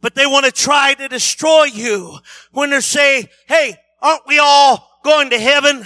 But 0.00 0.14
they 0.14 0.26
want 0.26 0.46
to 0.46 0.52
try 0.52 0.94
to 0.94 1.08
destroy 1.08 1.64
you 1.64 2.18
when 2.52 2.70
they 2.70 2.80
say, 2.80 3.28
hey, 3.48 3.76
aren't 4.00 4.26
we 4.28 4.38
all 4.38 5.00
going 5.02 5.30
to 5.30 5.38
heaven? 5.40 5.84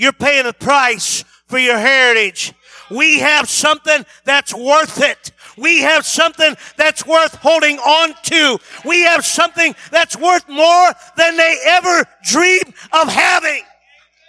You're 0.00 0.14
paying 0.14 0.46
a 0.46 0.54
price 0.54 1.26
for 1.46 1.58
your 1.58 1.76
heritage. 1.76 2.54
We 2.90 3.18
have 3.18 3.50
something 3.50 4.06
that's 4.24 4.54
worth 4.54 4.98
it. 5.02 5.30
We 5.58 5.80
have 5.80 6.06
something 6.06 6.56
that's 6.78 7.04
worth 7.04 7.34
holding 7.34 7.78
on 7.78 8.14
to. 8.22 8.58
We 8.86 9.02
have 9.02 9.26
something 9.26 9.74
that's 9.90 10.16
worth 10.16 10.48
more 10.48 10.92
than 11.18 11.36
they 11.36 11.58
ever 11.66 12.06
dreamed 12.22 12.72
of 12.94 13.12
having. 13.12 13.62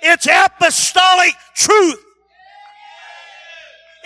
It's 0.02 0.28
apostolic 0.28 1.36
truth. 1.56 2.04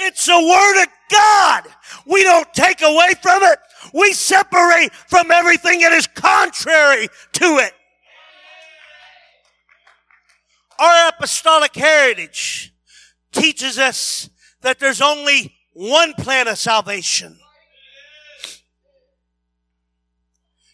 It's 0.02 0.24
the 0.28 0.34
Word 0.34 0.84
of 0.84 0.90
God. 1.12 1.64
We 2.06 2.22
don't 2.22 2.54
take 2.54 2.84
away 2.84 3.16
from 3.24 3.42
it. 3.42 3.58
We 3.92 4.14
separate 4.14 4.94
from 4.94 5.32
everything 5.32 5.80
that 5.80 5.94
is 5.94 6.06
contrary 6.06 7.08
to 7.34 7.58
it. 7.58 7.74
Our 10.80 11.10
apostolic 11.10 11.76
heritage 11.76 12.74
teaches 13.32 13.80
us 13.80 14.30
that 14.62 14.80
there's 14.80 15.02
only 15.02 15.56
one 15.74 16.14
plan 16.14 16.48
of 16.48 16.58
salvation. 16.58 17.38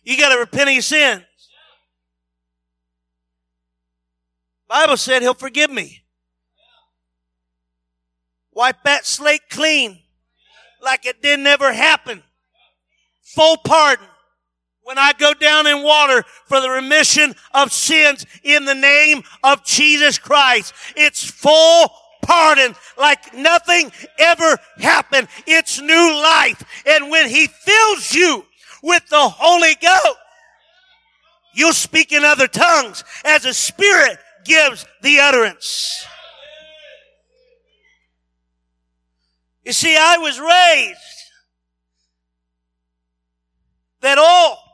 You 0.03 0.17
got 0.17 0.33
to 0.33 0.39
repent 0.39 0.69
of 0.69 0.73
your 0.73 0.81
sins. 0.81 1.23
Bible 4.67 4.97
said 4.97 5.21
he'll 5.21 5.33
forgive 5.33 5.69
me. 5.69 6.03
Wipe 8.53 8.83
that 8.83 9.05
slate 9.05 9.49
clean 9.49 9.99
like 10.81 11.05
it 11.05 11.21
didn't 11.21 11.47
ever 11.47 11.73
happen. 11.73 12.23
Full 13.21 13.57
pardon 13.57 14.07
when 14.91 14.97
I 14.97 15.13
go 15.13 15.33
down 15.33 15.67
in 15.67 15.83
water 15.83 16.25
for 16.47 16.59
the 16.59 16.69
remission 16.69 17.33
of 17.53 17.71
sins 17.71 18.25
in 18.43 18.65
the 18.65 18.75
name 18.75 19.23
of 19.41 19.63
Jesus 19.63 20.17
Christ. 20.17 20.73
It's 20.97 21.23
full 21.23 21.89
pardon 22.21 22.75
like 22.97 23.33
nothing 23.33 23.93
ever 24.19 24.57
happened. 24.79 25.29
It's 25.47 25.79
new 25.79 26.21
life. 26.21 26.61
And 26.85 27.09
when 27.09 27.29
he 27.29 27.47
fills 27.47 28.13
you 28.13 28.43
with 28.83 29.07
the 29.07 29.29
Holy 29.29 29.75
Ghost, 29.81 30.17
you'll 31.53 31.71
speak 31.71 32.11
in 32.11 32.25
other 32.25 32.47
tongues 32.47 33.05
as 33.23 33.45
a 33.45 33.53
Spirit 33.53 34.17
gives 34.43 34.85
the 35.03 35.21
utterance. 35.21 36.05
You 39.63 39.71
see, 39.71 39.95
I 39.97 40.17
was 40.17 40.37
raised 40.37 40.99
that 44.01 44.17
all 44.17 44.70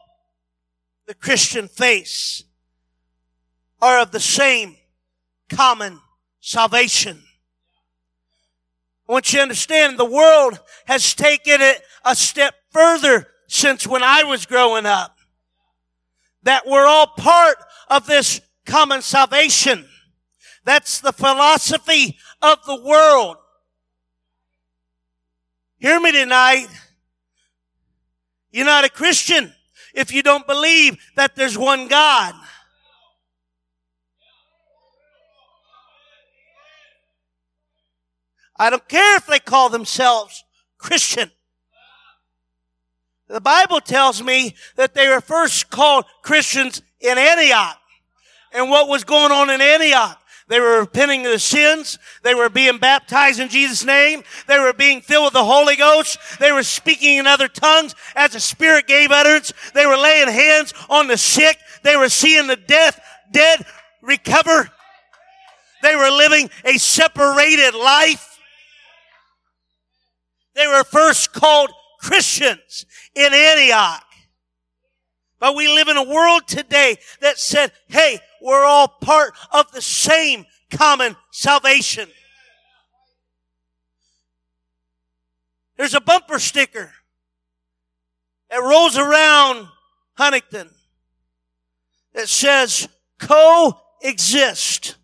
the 1.07 1.15
Christian 1.15 1.69
faith 1.69 2.43
are 3.81 4.01
of 4.01 4.11
the 4.11 4.19
same 4.19 4.75
common 5.49 6.01
salvation. 6.41 7.23
I 9.07 9.13
want 9.13 9.31
you 9.31 9.37
to 9.37 9.43
understand 9.43 9.97
the 9.97 10.05
world 10.05 10.59
has 10.85 11.13
taken 11.13 11.61
it 11.61 11.81
a 12.03 12.13
step 12.13 12.55
further 12.71 13.27
since 13.47 13.87
when 13.87 14.03
I 14.03 14.23
was 14.23 14.45
growing 14.45 14.85
up. 14.85 15.17
That 16.43 16.67
we're 16.67 16.85
all 16.85 17.07
part 17.07 17.57
of 17.89 18.05
this 18.05 18.41
common 18.65 19.01
salvation. 19.01 19.87
That's 20.65 20.99
the 20.99 21.13
philosophy 21.13 22.17
of 22.41 22.57
the 22.65 22.81
world. 22.83 23.37
Hear 25.77 26.01
me 26.01 26.11
tonight. 26.11 26.67
You're 28.51 28.65
not 28.65 28.83
a 28.83 28.89
Christian 28.89 29.53
if 29.97 30.13
you 30.13 30.21
don't 30.21 30.45
believe 30.45 30.95
that 31.15 31.35
there's 31.35 31.57
one 31.57 31.87
God. 31.87 32.35
I 38.59 38.69
don't 38.69 38.87
care 38.87 39.17
if 39.17 39.25
they 39.25 39.39
call 39.39 39.69
themselves 39.69 40.43
Christian. 40.77 41.31
The 43.27 43.41
Bible 43.41 43.81
tells 43.81 44.21
me 44.21 44.55
that 44.75 44.93
they 44.93 45.09
were 45.09 45.19
first 45.19 45.71
called 45.71 46.05
Christians 46.21 46.81
in 46.99 47.17
Antioch 47.17 47.79
and 48.53 48.69
what 48.69 48.87
was 48.87 49.03
going 49.03 49.31
on 49.31 49.49
in 49.49 49.61
Antioch. 49.61 50.21
They 50.49 50.61
were 50.61 50.79
repenting 50.79 51.25
of 51.25 51.31
their 51.31 51.39
sins. 51.39 51.99
They 52.23 52.33
were 52.33 52.49
being 52.49 52.77
baptized 52.77 53.39
in 53.39 53.49
Jesus' 53.49 53.83
name. 53.83 54.23
They 54.47 54.57
were 54.57 54.71
being 54.71 55.01
filled 55.01 55.25
with 55.25 55.33
the 55.33 55.43
Holy 55.43 55.75
Ghost. 55.75 56.17
They 56.39 56.53
were 56.53 56.63
speaking 56.63 57.17
in 57.17 57.27
other 57.27 57.49
tongues 57.49 57.95
as 58.15 58.31
the 58.31 58.39
Spirit 58.39 58.87
gave 58.87 59.11
utterance. 59.11 59.51
They 59.73 59.85
were 59.85 59.97
laying 59.97 60.29
hands 60.29 60.73
on 60.89 61.07
the 61.07 61.17
sick. 61.17 61.57
They 61.83 61.97
were 61.97 62.09
seeing 62.09 62.47
the 62.47 62.55
death, 62.55 62.99
dead 63.31 63.65
recover. 64.01 64.69
They 65.83 65.95
were 65.95 66.09
living 66.09 66.49
a 66.63 66.77
separated 66.77 67.75
life. 67.75 68.39
They 70.55 70.67
were 70.67 70.85
first 70.85 71.33
called 71.33 71.71
Christians 71.99 72.85
in 73.13 73.33
Antioch. 73.33 74.03
But 75.39 75.55
we 75.55 75.67
live 75.67 75.87
in 75.87 75.97
a 75.97 76.03
world 76.03 76.47
today 76.47 76.97
that 77.21 77.37
said, 77.37 77.71
hey, 77.87 78.19
we're 78.41 78.65
all 78.65 78.87
part 78.87 79.33
of 79.51 79.71
the 79.71 79.81
same 79.81 80.45
common 80.69 81.15
salvation. 81.31 82.09
There's 85.77 85.93
a 85.93 86.01
bumper 86.01 86.39
sticker 86.39 86.91
that 88.49 88.57
rolls 88.57 88.97
around 88.97 89.67
Huntington 90.15 90.69
that 92.13 92.27
says 92.27 92.89
coexist. 93.19 94.95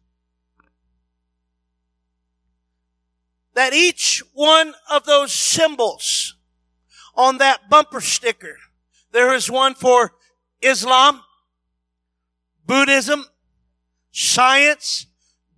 That 3.53 3.73
each 3.73 4.23
one 4.33 4.73
of 4.89 5.05
those 5.05 5.31
symbols 5.31 6.35
on 7.13 7.37
that 7.37 7.69
bumper 7.69 8.01
sticker, 8.01 8.57
there 9.11 9.31
is 9.31 9.51
one 9.51 9.75
for 9.75 10.13
Islam, 10.59 11.21
Buddhism, 12.65 13.25
science, 14.11 15.07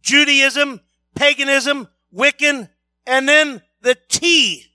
Judaism, 0.01 0.81
paganism, 1.15 1.87
Wiccan, 2.13 2.69
and 3.05 3.27
then 3.27 3.61
the 3.81 3.97
T 4.09 4.65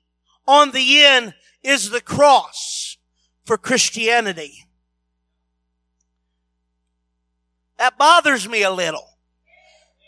on 0.46 0.70
the 0.72 1.02
end 1.02 1.34
is 1.62 1.90
the 1.90 2.00
cross 2.00 2.96
for 3.44 3.56
Christianity. 3.56 4.66
That 7.78 7.96
bothers 7.96 8.48
me 8.48 8.62
a 8.62 8.70
little. 8.70 9.06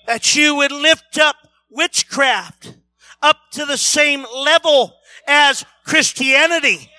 That 0.06 0.36
you 0.36 0.56
would 0.56 0.72
lift 0.72 1.18
up 1.18 1.36
witchcraft 1.70 2.76
up 3.22 3.38
to 3.52 3.64
the 3.64 3.78
same 3.78 4.26
level 4.34 4.94
as 5.26 5.64
Christianity. 5.84 6.90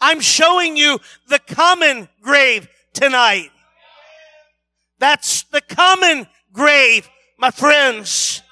I'm 0.00 0.20
showing 0.20 0.76
you 0.76 0.98
the 1.28 1.38
common 1.38 2.08
grave 2.22 2.68
tonight. 2.92 3.50
That's 4.98 5.42
the 5.44 5.60
common 5.60 6.26
grave, 6.52 7.08
my 7.38 7.50
friends. 7.50 8.42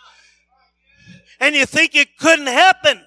And 1.38 1.54
you 1.54 1.66
think 1.66 1.94
it 1.94 2.18
couldn't 2.18 2.48
happen. 2.48 3.00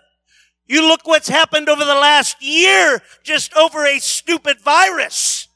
You 0.65 0.87
look 0.87 1.05
what's 1.05 1.27
happened 1.27 1.69
over 1.69 1.83
the 1.83 1.93
last 1.93 2.41
year 2.41 3.01
just 3.23 3.55
over 3.55 3.85
a 3.85 3.99
stupid 3.99 4.59
virus 4.61 5.47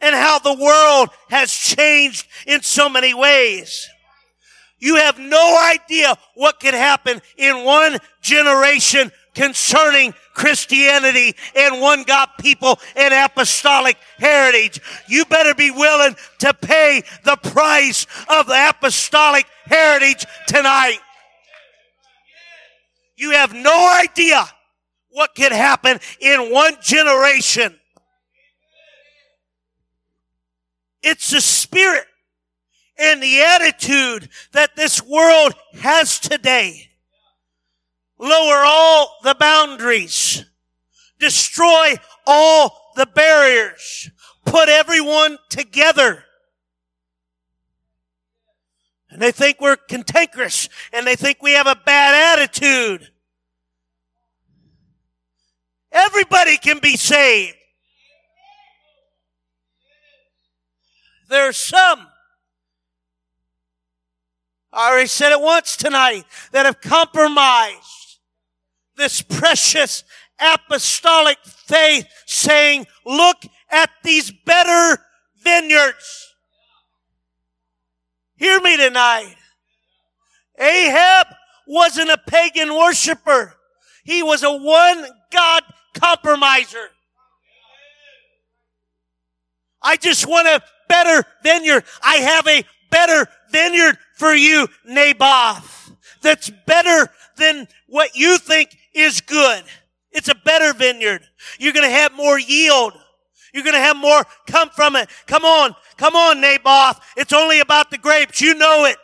and 0.00 0.14
how 0.14 0.38
the 0.38 0.54
world 0.54 1.08
has 1.30 1.52
changed 1.52 2.26
in 2.46 2.62
so 2.62 2.88
many 2.88 3.14
ways. 3.14 3.88
You 4.78 4.96
have 4.96 5.18
no 5.18 5.58
idea 5.72 6.16
what 6.34 6.60
could 6.60 6.74
happen 6.74 7.20
in 7.36 7.64
one 7.64 7.98
generation 8.20 9.10
concerning 9.36 10.14
Christianity 10.34 11.36
and 11.54 11.80
one 11.80 12.02
God 12.02 12.30
people 12.40 12.80
and 12.96 13.14
apostolic 13.14 13.96
heritage. 14.18 14.80
You 15.06 15.24
better 15.26 15.54
be 15.54 15.70
willing 15.70 16.16
to 16.40 16.54
pay 16.54 17.02
the 17.24 17.36
price 17.36 18.06
of 18.28 18.46
the 18.46 18.70
apostolic 18.70 19.46
heritage 19.66 20.26
tonight. 20.48 20.98
You 23.16 23.30
have 23.32 23.52
no 23.52 24.00
idea 24.02 24.44
what 25.10 25.34
could 25.34 25.52
happen 25.52 26.00
in 26.20 26.52
one 26.52 26.76
generation. 26.82 27.78
It's 31.02 31.30
the 31.30 31.40
spirit 31.40 32.04
and 32.98 33.22
the 33.22 33.42
attitude 33.42 34.28
that 34.52 34.76
this 34.76 35.02
world 35.02 35.54
has 35.80 36.18
today 36.18 36.88
lower 38.18 38.64
all 38.64 39.18
the 39.22 39.34
boundaries, 39.34 40.44
destroy 41.18 41.94
all 42.26 42.92
the 42.96 43.06
barriers, 43.06 44.10
put 44.44 44.68
everyone 44.68 45.38
together. 45.50 46.24
And 49.10 49.22
they 49.22 49.32
think 49.32 49.60
we're 49.60 49.76
cantankerous 49.76 50.68
and 50.92 51.06
they 51.06 51.16
think 51.16 51.42
we 51.42 51.52
have 51.52 51.66
a 51.66 51.80
bad 51.86 52.38
attitude. 52.38 53.10
Everybody 55.92 56.58
can 56.58 56.78
be 56.80 56.96
saved. 56.96 57.56
There 61.28 61.48
are 61.48 61.52
some, 61.52 62.06
I 64.72 64.90
already 64.90 65.08
said 65.08 65.32
it 65.32 65.40
once 65.40 65.76
tonight, 65.76 66.24
that 66.52 66.66
have 66.66 66.80
compromised 66.80 68.05
this 68.96 69.22
precious 69.22 70.04
apostolic 70.40 71.38
faith 71.44 72.06
saying, 72.26 72.86
look 73.04 73.38
at 73.70 73.90
these 74.02 74.30
better 74.30 75.02
vineyards. 75.42 76.34
Hear 78.36 78.60
me 78.60 78.76
tonight. 78.76 79.34
Ahab 80.58 81.26
wasn't 81.66 82.10
a 82.10 82.18
pagan 82.18 82.74
worshiper. 82.74 83.54
He 84.04 84.22
was 84.22 84.42
a 84.42 84.52
one 84.52 85.06
God 85.32 85.62
compromiser. 85.94 86.90
I 89.82 89.96
just 89.96 90.26
want 90.26 90.48
a 90.48 90.62
better 90.88 91.24
vineyard. 91.42 91.84
I 92.02 92.16
have 92.16 92.46
a 92.46 92.64
better 92.90 93.28
vineyard 93.50 93.98
for 94.16 94.34
you, 94.34 94.68
Naboth. 94.84 95.92
That's 96.22 96.50
better 96.66 97.10
than 97.36 97.68
what 97.86 98.16
you 98.16 98.38
think 98.38 98.76
is 98.96 99.20
good. 99.20 99.64
It's 100.12 100.28
a 100.28 100.34
better 100.34 100.72
vineyard. 100.72 101.22
You're 101.58 101.72
going 101.72 101.88
to 101.88 101.94
have 101.94 102.14
more 102.14 102.38
yield. 102.38 102.94
You're 103.52 103.64
going 103.64 103.74
to 103.74 103.80
have 103.80 103.96
more 103.96 104.22
come 104.46 104.70
from 104.70 104.96
it. 104.96 105.08
Come 105.26 105.44
on. 105.44 105.74
Come 105.96 106.16
on, 106.16 106.40
Naboth. 106.40 107.00
It's 107.16 107.32
only 107.32 107.60
about 107.60 107.90
the 107.90 107.98
grapes. 107.98 108.40
You 108.40 108.54
know 108.54 108.84
it. 108.86 108.96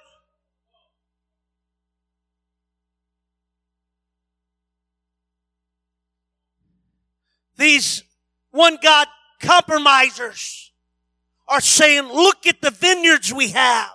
These 7.56 8.02
one 8.50 8.78
God 8.82 9.06
compromisers 9.40 10.72
are 11.46 11.60
saying, 11.60 12.04
look 12.08 12.46
at 12.46 12.60
the 12.60 12.70
vineyards 12.70 13.32
we 13.32 13.48
have. 13.48 13.90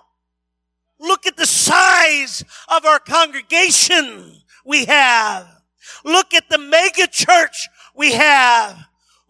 Look 1.00 1.26
at 1.26 1.36
the 1.36 1.46
size 1.46 2.44
of 2.68 2.84
our 2.84 2.98
congregation 2.98 4.42
we 4.64 4.84
have. 4.86 5.57
Look 6.04 6.34
at 6.34 6.48
the 6.48 6.58
mega 6.58 7.06
church 7.06 7.68
we 7.94 8.12
have. 8.12 8.78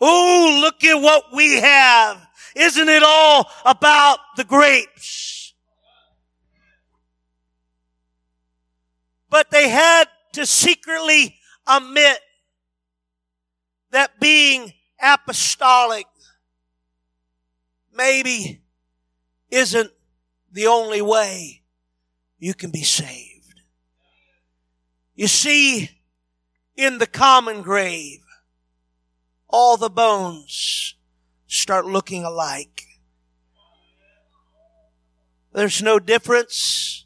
Oh, 0.01 0.61
look 0.62 0.85
at 0.85 1.01
what 1.01 1.25
we 1.35 1.57
have. 1.57 2.27
Isn't 2.55 2.88
it 2.88 3.03
all 3.05 3.51
about 3.64 4.18
the 4.37 4.44
grapes? 4.44 5.55
But 9.31 9.51
they 9.51 9.68
had 9.68 10.05
to 10.33 10.47
secretly 10.47 11.37
admit 11.66 12.18
that 13.90 14.18
being 14.21 14.73
apostolic 15.01 16.07
maybe 17.92 18.62
isn't 19.51 19.90
the 20.53 20.66
only 20.66 21.03
way 21.03 21.62
you 22.38 22.55
can 22.55 22.71
be 22.71 22.83
saved. 22.83 23.61
You 25.14 25.27
see, 25.27 25.90
in 26.79 26.99
the 26.99 27.07
common 27.09 27.61
grave, 27.61 28.21
all 29.49 29.77
the 29.77 29.91
bones 29.91 30.95
start 31.49 31.85
looking 31.85 32.23
alike. 32.23 32.85
There's 35.53 35.83
no 35.83 35.99
difference 35.99 37.05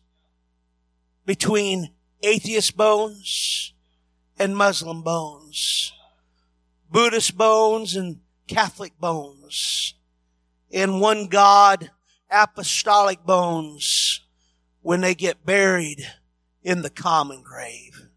between 1.24 1.94
atheist 2.22 2.76
bones 2.76 3.72
and 4.38 4.54
Muslim 4.54 5.02
bones, 5.02 5.94
Buddhist 6.90 7.38
bones 7.38 7.96
and 7.96 8.20
Catholic 8.46 9.00
bones, 9.00 9.94
in 10.68 11.00
one 11.00 11.28
God 11.28 11.90
apostolic 12.30 13.24
bones. 13.24 14.20
when 14.84 15.00
they 15.00 15.14
get 15.14 15.46
buried 15.46 16.04
in 16.64 16.82
the 16.82 16.90
common 16.90 17.40
grave. 17.40 18.11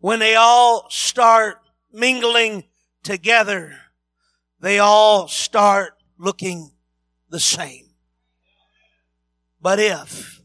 When 0.00 0.20
they 0.20 0.36
all 0.36 0.86
start 0.90 1.60
mingling 1.92 2.64
together, 3.02 3.76
they 4.60 4.78
all 4.78 5.28
start 5.28 5.94
looking 6.18 6.72
the 7.30 7.40
same. 7.40 7.86
But 9.60 9.80
if 9.80 10.40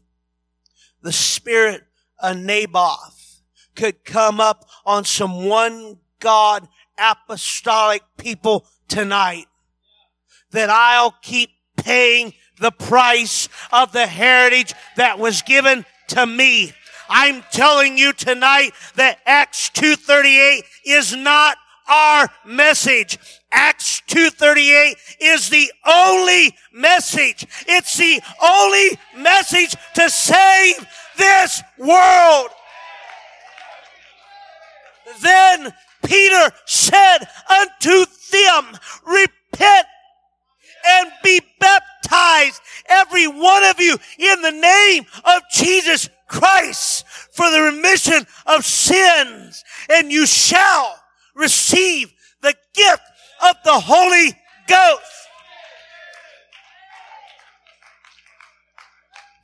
the 1.02 1.12
spirit 1.12 1.84
of 2.18 2.36
Naboth 2.36 3.42
could 3.76 4.04
come 4.04 4.40
up 4.40 4.68
on 4.84 5.04
some 5.04 5.46
one 5.46 5.98
God 6.20 6.68
apostolic 6.98 8.02
people 8.16 8.66
tonight, 8.88 9.46
that 10.50 10.70
I'll 10.70 11.14
keep 11.22 11.50
paying 11.76 12.32
the 12.60 12.70
price 12.70 13.48
of 13.72 13.92
the 13.92 14.06
heritage 14.06 14.72
that 14.96 15.18
was 15.18 15.42
given 15.42 15.84
to 16.08 16.26
me. 16.26 16.72
I'm 17.08 17.42
telling 17.50 17.98
you 17.98 18.12
tonight 18.12 18.72
that 18.96 19.18
Acts 19.26 19.70
238 19.70 20.64
is 20.84 21.14
not 21.14 21.56
our 21.88 22.28
message. 22.44 23.18
Acts 23.52 24.00
238 24.06 24.96
is 25.20 25.50
the 25.50 25.70
only 25.86 26.56
message. 26.72 27.46
It's 27.66 27.96
the 27.96 28.20
only 28.42 28.98
message 29.16 29.76
to 29.94 30.08
save 30.08 30.86
this 31.16 31.62
world. 31.78 32.48
Then 35.20 35.72
Peter 36.04 36.50
said 36.64 37.18
unto 37.50 38.06
them, 38.32 38.78
repent 39.06 39.86
and 40.86 41.10
be 41.22 41.40
baptized, 41.60 42.60
every 42.88 43.26
one 43.26 43.64
of 43.64 43.80
you, 43.80 43.96
in 44.18 44.42
the 44.42 44.52
name 44.52 45.04
of 45.24 45.42
Jesus 45.52 46.08
Christ 46.28 47.06
for 47.32 47.50
the 47.50 47.60
remission 47.60 48.26
of 48.46 48.64
sins, 48.64 49.64
and 49.90 50.10
you 50.10 50.26
shall 50.26 50.96
receive 51.34 52.12
the 52.42 52.54
gift 52.74 53.02
of 53.48 53.56
the 53.64 53.80
Holy 53.80 54.36
Ghost. 54.66 55.02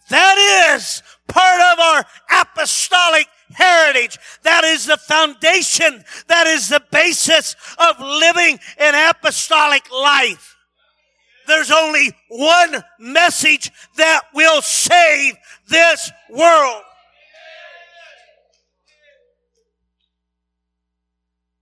That 0.08 0.74
is 0.74 1.02
part 1.28 1.60
of 1.60 1.78
our 1.78 2.04
apostolic 2.42 3.26
heritage. 3.52 4.18
That 4.42 4.64
is 4.64 4.86
the 4.86 4.96
foundation. 4.96 6.04
That 6.26 6.46
is 6.48 6.68
the 6.68 6.82
basis 6.90 7.54
of 7.78 8.00
living 8.00 8.58
an 8.78 9.10
apostolic 9.10 9.90
life. 9.92 10.56
There's 11.50 11.72
only 11.72 12.12
one 12.28 12.84
message 13.00 13.72
that 13.96 14.22
will 14.32 14.62
save 14.62 15.34
this 15.68 16.12
world. 16.30 16.82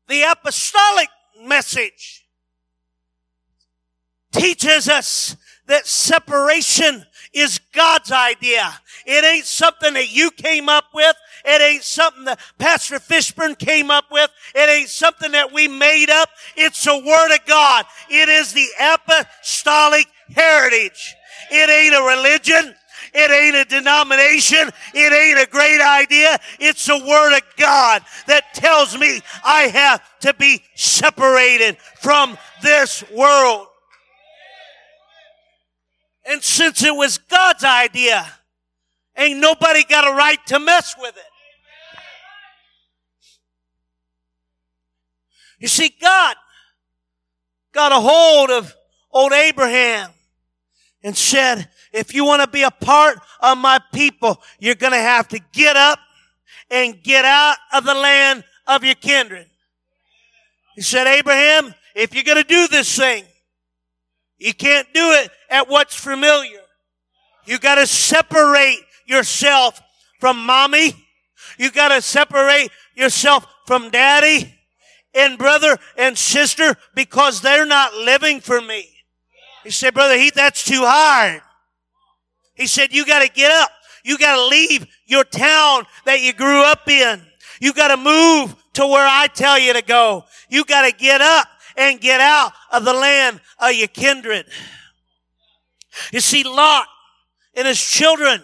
The 0.08 0.30
apostolic 0.30 1.08
message 1.42 2.26
teaches 4.30 4.90
us 4.90 5.36
that 5.66 5.86
separation 5.86 7.06
is 7.32 7.58
God's 7.72 8.12
idea. 8.12 8.80
It 9.06 9.24
ain't 9.24 9.46
something 9.46 9.94
that 9.94 10.14
you 10.14 10.30
came 10.30 10.68
up 10.68 10.84
with. 10.98 11.16
It 11.44 11.62
ain't 11.62 11.84
something 11.84 12.24
that 12.24 12.40
Pastor 12.58 12.98
Fishburne 12.98 13.56
came 13.56 13.90
up 13.90 14.06
with. 14.10 14.30
It 14.54 14.68
ain't 14.68 14.88
something 14.88 15.32
that 15.32 15.52
we 15.52 15.68
made 15.68 16.10
up. 16.10 16.28
It's 16.56 16.84
a 16.86 16.98
Word 16.98 17.34
of 17.34 17.46
God. 17.46 17.86
It 18.10 18.28
is 18.28 18.52
the 18.52 18.66
apostolic 18.80 20.06
heritage. 20.34 21.14
It 21.52 21.70
ain't 21.70 21.94
a 21.94 22.16
religion. 22.16 22.74
It 23.14 23.30
ain't 23.30 23.56
a 23.56 23.64
denomination. 23.64 24.70
It 24.92 25.12
ain't 25.12 25.38
a 25.38 25.50
great 25.50 25.80
idea. 25.80 26.36
It's 26.58 26.84
the 26.84 26.98
Word 26.98 27.36
of 27.36 27.42
God 27.56 28.02
that 28.26 28.54
tells 28.54 28.98
me 28.98 29.22
I 29.44 29.62
have 29.62 30.02
to 30.20 30.34
be 30.34 30.62
separated 30.74 31.78
from 32.00 32.36
this 32.62 33.04
world. 33.10 33.68
And 36.26 36.42
since 36.42 36.82
it 36.82 36.94
was 36.94 37.16
God's 37.16 37.64
idea, 37.64 38.26
ain't 39.18 39.40
nobody 39.40 39.84
got 39.84 40.06
a 40.06 40.14
right 40.14 40.38
to 40.46 40.58
mess 40.58 40.94
with 40.98 41.16
it. 41.16 41.22
You 45.58 45.68
see, 45.68 45.92
God 46.00 46.36
got 47.72 47.92
a 47.92 48.00
hold 48.00 48.50
of 48.50 48.74
old 49.10 49.32
Abraham 49.32 50.10
and 51.02 51.16
said, 51.16 51.68
if 51.92 52.14
you 52.14 52.24
want 52.24 52.42
to 52.42 52.48
be 52.48 52.62
a 52.62 52.70
part 52.70 53.18
of 53.40 53.58
my 53.58 53.80
people, 53.92 54.40
you're 54.58 54.74
going 54.74 54.92
to 54.92 54.98
have 54.98 55.28
to 55.28 55.40
get 55.52 55.76
up 55.76 55.98
and 56.70 57.02
get 57.02 57.24
out 57.24 57.56
of 57.72 57.84
the 57.84 57.94
land 57.94 58.44
of 58.66 58.84
your 58.84 58.94
kindred. 58.94 59.46
He 60.74 60.82
said, 60.82 61.06
Abraham, 61.06 61.74
if 61.94 62.14
you're 62.14 62.24
going 62.24 62.42
to 62.42 62.48
do 62.48 62.68
this 62.68 62.96
thing, 62.96 63.24
you 64.38 64.54
can't 64.54 64.86
do 64.94 65.10
it 65.12 65.30
at 65.50 65.68
what's 65.68 65.96
familiar. 65.96 66.60
You 67.46 67.58
got 67.58 67.76
to 67.76 67.86
separate 67.86 68.78
yourself 69.08 69.80
from 70.20 70.44
mommy. 70.44 70.94
You 71.58 71.70
got 71.70 71.88
to 71.88 72.02
separate 72.02 72.70
yourself 72.94 73.46
from 73.66 73.90
daddy 73.90 74.54
and 75.14 75.38
brother 75.38 75.78
and 75.96 76.16
sister 76.16 76.76
because 76.94 77.40
they're 77.40 77.66
not 77.66 77.94
living 77.94 78.40
for 78.40 78.60
me. 78.60 78.88
He 79.64 79.70
said, 79.70 79.94
brother 79.94 80.16
Heath, 80.16 80.34
that's 80.34 80.64
too 80.64 80.82
hard. 80.84 81.42
He 82.54 82.66
said, 82.66 82.92
you 82.92 83.04
got 83.06 83.22
to 83.22 83.28
get 83.28 83.50
up. 83.50 83.70
You 84.04 84.18
got 84.18 84.36
to 84.36 84.46
leave 84.46 84.86
your 85.06 85.24
town 85.24 85.84
that 86.04 86.20
you 86.20 86.32
grew 86.32 86.62
up 86.62 86.88
in. 86.88 87.22
You 87.60 87.72
got 87.72 87.88
to 87.88 87.96
move 87.96 88.54
to 88.74 88.86
where 88.86 89.06
I 89.06 89.26
tell 89.26 89.58
you 89.58 89.72
to 89.72 89.82
go. 89.82 90.24
You 90.48 90.64
got 90.64 90.88
to 90.88 90.96
get 90.96 91.20
up 91.20 91.48
and 91.76 92.00
get 92.00 92.20
out 92.20 92.52
of 92.72 92.84
the 92.84 92.92
land 92.92 93.40
of 93.58 93.72
your 93.74 93.88
kindred. 93.88 94.46
You 96.12 96.20
see, 96.20 96.44
Lot 96.44 96.86
and 97.54 97.66
his 97.66 97.80
children 97.80 98.42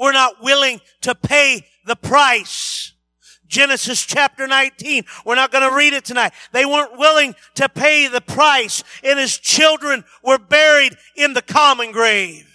were 0.00 0.12
not 0.12 0.42
willing 0.42 0.80
to 1.02 1.14
pay 1.14 1.64
the 1.84 1.94
price. 1.94 2.94
Genesis 3.46 4.06
chapter 4.06 4.46
19. 4.46 5.04
We're 5.26 5.34
not 5.34 5.52
going 5.52 5.68
to 5.68 5.76
read 5.76 5.92
it 5.92 6.04
tonight. 6.04 6.32
They 6.52 6.64
weren't 6.64 6.96
willing 6.96 7.34
to 7.56 7.68
pay 7.68 8.08
the 8.08 8.20
price 8.22 8.82
and 9.04 9.18
his 9.18 9.36
children 9.36 10.04
were 10.24 10.38
buried 10.38 10.96
in 11.16 11.34
the 11.34 11.42
common 11.42 11.92
grave. 11.92 12.46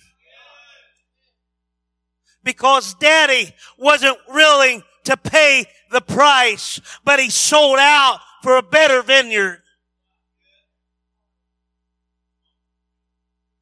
Because 2.43 2.95
daddy 2.95 3.53
wasn't 3.77 4.17
willing 4.27 4.83
to 5.03 5.17
pay 5.17 5.65
the 5.91 6.01
price, 6.01 6.79
but 7.03 7.19
he 7.19 7.29
sold 7.29 7.77
out 7.79 8.19
for 8.41 8.57
a 8.57 8.63
better 8.63 9.01
vineyard. 9.03 9.61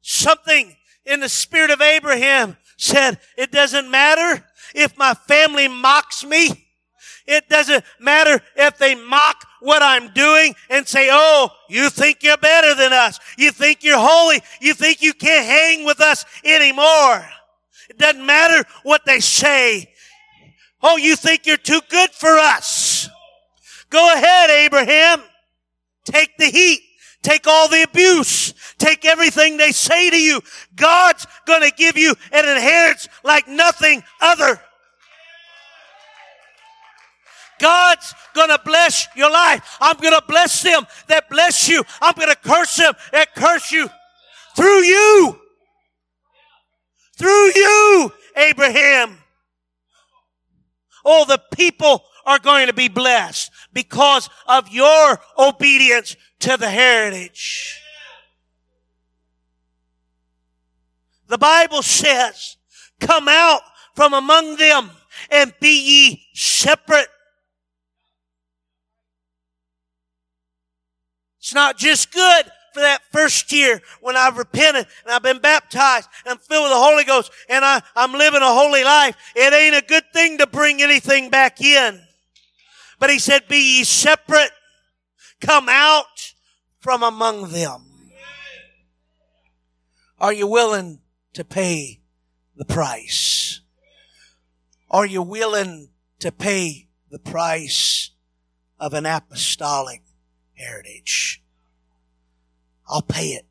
Something 0.00 0.76
in 1.04 1.20
the 1.20 1.28
spirit 1.28 1.70
of 1.70 1.80
Abraham 1.80 2.56
said, 2.76 3.18
it 3.36 3.50
doesn't 3.50 3.90
matter 3.90 4.44
if 4.74 4.96
my 4.96 5.14
family 5.14 5.68
mocks 5.68 6.24
me. 6.24 6.68
It 7.26 7.48
doesn't 7.48 7.84
matter 7.98 8.40
if 8.54 8.76
they 8.76 8.94
mock 8.94 9.46
what 9.60 9.82
I'm 9.82 10.12
doing 10.12 10.54
and 10.68 10.86
say, 10.86 11.08
oh, 11.10 11.48
you 11.70 11.88
think 11.88 12.22
you're 12.22 12.36
better 12.36 12.74
than 12.74 12.92
us. 12.92 13.18
You 13.38 13.50
think 13.50 13.82
you're 13.82 13.98
holy. 13.98 14.42
You 14.60 14.74
think 14.74 15.00
you 15.00 15.14
can't 15.14 15.46
hang 15.46 15.86
with 15.86 16.00
us 16.00 16.26
anymore. 16.44 17.26
It 17.88 17.98
doesn't 17.98 18.24
matter 18.24 18.68
what 18.82 19.06
they 19.06 19.20
say. 19.20 19.90
Oh, 20.82 20.98
you 20.98 21.16
think 21.16 21.46
you're 21.46 21.56
too 21.56 21.80
good 21.88 22.10
for 22.10 22.38
us. 22.38 23.08
Go 23.88 24.12
ahead, 24.12 24.50
Abraham. 24.50 25.22
Take 26.04 26.36
the 26.36 26.46
heat. 26.46 26.80
Take 27.24 27.46
all 27.46 27.68
the 27.68 27.82
abuse. 27.82 28.52
Take 28.76 29.06
everything 29.06 29.56
they 29.56 29.72
say 29.72 30.10
to 30.10 30.20
you. 30.20 30.42
God's 30.76 31.26
gonna 31.46 31.70
give 31.70 31.96
you 31.96 32.14
an 32.30 32.46
inheritance 32.46 33.08
like 33.24 33.48
nothing 33.48 34.04
other. 34.20 34.60
God's 37.58 38.14
gonna 38.34 38.58
bless 38.62 39.08
your 39.16 39.30
life. 39.30 39.78
I'm 39.80 39.96
gonna 39.96 40.20
bless 40.28 40.62
them 40.62 40.86
that 41.08 41.30
bless 41.30 41.66
you. 41.66 41.82
I'm 42.02 42.12
gonna 42.12 42.36
curse 42.36 42.76
them 42.76 42.92
that 43.12 43.34
curse 43.34 43.72
you. 43.72 43.88
Through 44.54 44.82
you. 44.82 45.40
Through 47.16 47.52
you, 47.54 48.12
Abraham. 48.36 49.16
Oh, 51.06 51.24
the 51.24 51.40
people 51.54 52.04
are 52.26 52.38
going 52.38 52.66
to 52.66 52.72
be 52.72 52.88
blessed 52.88 53.50
because 53.72 54.28
of 54.46 54.68
your 54.68 55.20
obedience 55.38 56.16
to 56.40 56.56
the 56.56 56.68
heritage. 56.68 57.80
The 61.28 61.38
Bible 61.38 61.82
says, 61.82 62.56
come 63.00 63.28
out 63.28 63.62
from 63.94 64.14
among 64.14 64.56
them 64.56 64.90
and 65.30 65.54
be 65.60 65.80
ye 65.80 66.26
separate. 66.34 67.08
It's 71.38 71.54
not 71.54 71.76
just 71.76 72.12
good 72.12 72.46
for 72.72 72.80
that 72.80 73.00
first 73.12 73.52
year 73.52 73.80
when 74.00 74.16
I've 74.16 74.36
repented 74.36 74.86
and 75.04 75.12
I've 75.12 75.22
been 75.22 75.38
baptized 75.38 76.08
and 76.26 76.40
filled 76.40 76.64
with 76.64 76.72
the 76.72 76.78
Holy 76.78 77.04
Ghost 77.04 77.30
and 77.48 77.64
I, 77.64 77.80
I'm 77.94 78.12
living 78.12 78.42
a 78.42 78.46
holy 78.46 78.82
life, 78.82 79.16
it 79.36 79.52
ain't 79.52 79.76
a 79.76 79.86
good 79.86 80.04
thing 80.12 80.38
to 80.38 80.46
bring 80.46 80.82
anything 80.82 81.30
back 81.30 81.60
in. 81.60 82.00
But 82.98 83.10
he 83.10 83.18
said, 83.18 83.48
be 83.48 83.78
ye 83.78 83.84
separate, 83.84 84.52
come 85.40 85.68
out 85.68 86.34
from 86.80 87.02
among 87.02 87.50
them. 87.50 88.10
Are 90.20 90.32
you 90.32 90.46
willing 90.46 91.00
to 91.34 91.44
pay 91.44 92.00
the 92.56 92.64
price? 92.64 93.60
Are 94.90 95.06
you 95.06 95.22
willing 95.22 95.90
to 96.20 96.30
pay 96.30 96.88
the 97.10 97.18
price 97.18 98.10
of 98.78 98.94
an 98.94 99.06
apostolic 99.06 100.02
heritage? 100.54 101.42
I'll 102.88 103.02
pay 103.02 103.30
it. 103.30 103.46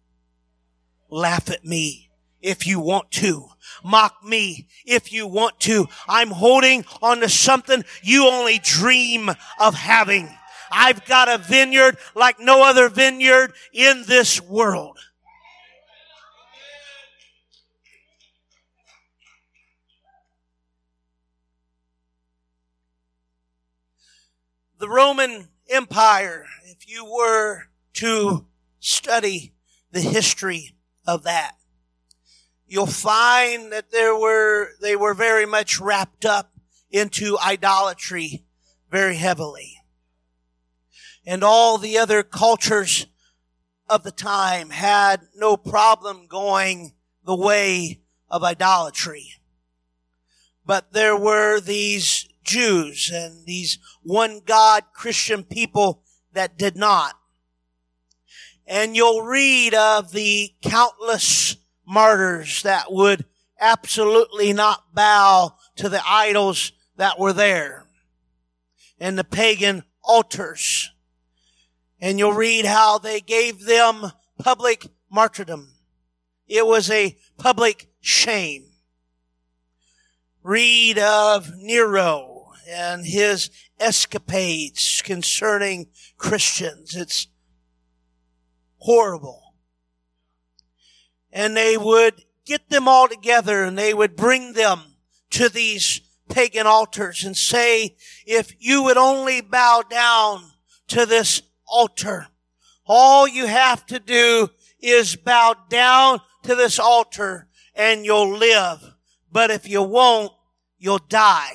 Laugh 1.10 1.50
at 1.50 1.66
me 1.66 2.10
if 2.44 2.68
you 2.68 2.80
want 2.80 3.10
to. 3.10 3.48
Mock 3.84 4.24
me 4.24 4.68
if 4.86 5.12
you 5.12 5.26
want 5.26 5.60
to. 5.62 5.88
I'm 6.08 6.30
holding 6.30 6.86
on 7.02 7.22
to 7.22 7.30
something 7.30 7.84
you 8.04 8.28
only 8.28 8.60
dream 8.60 9.32
of 9.60 9.74
having. 9.74 10.30
I've 10.72 11.06
got 11.06 11.30
a 11.30 11.38
vineyard 11.38 11.98
like 12.14 12.40
no 12.40 12.64
other 12.64 12.90
vineyard 12.90 13.54
in 13.74 14.04
this 14.08 14.42
world. 14.42 15.00
The 24.80 24.90
Roman 24.90 25.48
Empire, 25.70 26.46
if 26.66 26.90
you 26.90 27.06
were 27.06 27.68
to 27.94 28.48
study 28.80 29.54
the 29.92 30.02
history 30.02 30.76
of 31.08 31.24
that, 31.24 31.56
you'll 32.74 32.88
find 32.88 33.72
that 33.72 33.92
there 33.92 34.18
were, 34.18 34.72
they 34.82 34.96
were 34.96 35.14
very 35.14 35.46
much 35.46 35.80
wrapped 35.80 36.26
up 36.26 36.52
into 36.90 37.38
idolatry 37.38 38.46
very 38.90 39.16
heavily. 39.16 39.76
And 41.24 41.44
all 41.44 41.78
the 41.78 42.00
other 42.00 42.24
cultures 42.24 43.06
of 43.88 44.02
the 44.02 44.12
time 44.12 44.72
had 44.72 45.22
no 45.36 45.56
problem 45.56 46.26
going 46.26 46.94
the 47.24 47.36
way 47.36 48.02
of 48.28 48.44
idolatry. 48.44 49.34
But 50.66 50.94
there 50.94 51.16
were 51.16 51.60
these 51.60 52.28
Jews 52.44 53.12
and 53.14 53.46
these 53.46 53.78
one 54.02 54.42
God 54.44 54.86
Christian 54.96 55.44
people 55.44 56.02
that 56.34 56.58
did 56.58 56.76
not. 56.76 57.14
And 58.66 58.96
you'll 58.96 59.22
read 59.22 59.76
of 59.76 60.12
the 60.12 60.56
countless 60.64 61.58
martyrs 61.86 62.64
that 62.64 62.92
would 62.92 63.26
absolutely 63.60 64.54
not 64.54 64.94
bow 64.94 65.56
to 65.76 65.90
the 65.90 66.02
idols 66.06 66.72
that 66.98 67.20
were 67.20 67.34
there 67.34 67.86
and 69.00 69.18
the 69.18 69.24
pagan 69.24 69.84
altars. 70.04 70.92
And 72.00 72.20
you'll 72.20 72.34
read 72.34 72.66
how 72.66 72.98
they 72.98 73.20
gave 73.20 73.66
them 73.66 74.12
public 74.38 74.88
martyrdom. 75.10 75.74
It 76.48 76.66
was 76.66 76.90
a 76.90 77.18
public 77.38 77.90
shame. 78.02 78.66
Read 80.42 81.00
of 81.00 81.52
Nero 81.56 82.52
and 82.70 83.06
his 83.06 83.50
escapades 83.80 85.02
concerning 85.04 85.88
Christians. 86.18 86.96
It's 86.96 87.28
horrible. 88.78 89.43
And 91.34 91.58
they 91.58 91.76
would 91.76 92.24
get 92.46 92.70
them 92.70 92.88
all 92.88 93.10
together 93.10 93.64
and 93.64 93.78
they 93.78 93.94
would 93.94 94.16
bring 94.16 94.54
them 94.54 94.80
to 95.32 95.50
these 95.50 96.00
pagan 96.30 96.68
altars 96.68 97.24
and 97.26 97.36
say, 97.36 97.98
if 98.26 98.54
you 98.60 98.84
would 98.84 98.98
only 98.98 99.42
bow 99.42 99.84
down 99.90 100.52
to 100.90 101.06
this 101.06 101.42
altar, 101.68 102.28
all 102.86 103.28
you 103.28 103.48
have 103.48 103.86
to 103.88 104.00
do 104.00 104.50
is 104.80 105.16
bow 105.16 105.56
down 105.70 106.22
to 106.44 106.56
this 106.56 106.78
altar 106.78 107.48
and 107.74 108.06
you'll 108.06 108.38
live. 108.38 108.94
But 109.32 109.50
if 109.50 109.68
you 109.68 109.82
won't, 109.82 110.32
you'll 110.78 111.00
die 111.00 111.54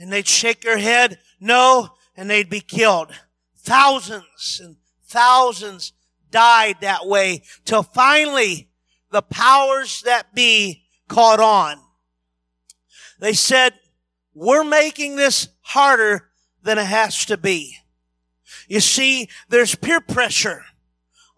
and 0.00 0.10
they'd 0.12 0.26
shake 0.26 0.62
their 0.62 0.78
head, 0.78 1.18
no, 1.38 1.90
and 2.16 2.28
they'd 2.28 2.50
be 2.50 2.60
killed. 2.60 3.12
Thousands 3.56 4.60
and 4.62 4.76
thousands 5.06 5.92
died 6.30 6.76
that 6.80 7.06
way 7.06 7.42
till 7.64 7.82
finally 7.82 8.68
the 9.10 9.22
powers 9.22 10.02
that 10.02 10.34
be 10.34 10.84
caught 11.08 11.40
on. 11.40 11.78
They 13.18 13.32
said, 13.32 13.74
we're 14.34 14.64
making 14.64 15.16
this 15.16 15.48
harder 15.60 16.30
than 16.62 16.78
it 16.78 16.86
has 16.86 17.24
to 17.26 17.36
be. 17.36 17.76
You 18.68 18.80
see, 18.80 19.28
there's 19.48 19.74
peer 19.74 20.00
pressure 20.00 20.62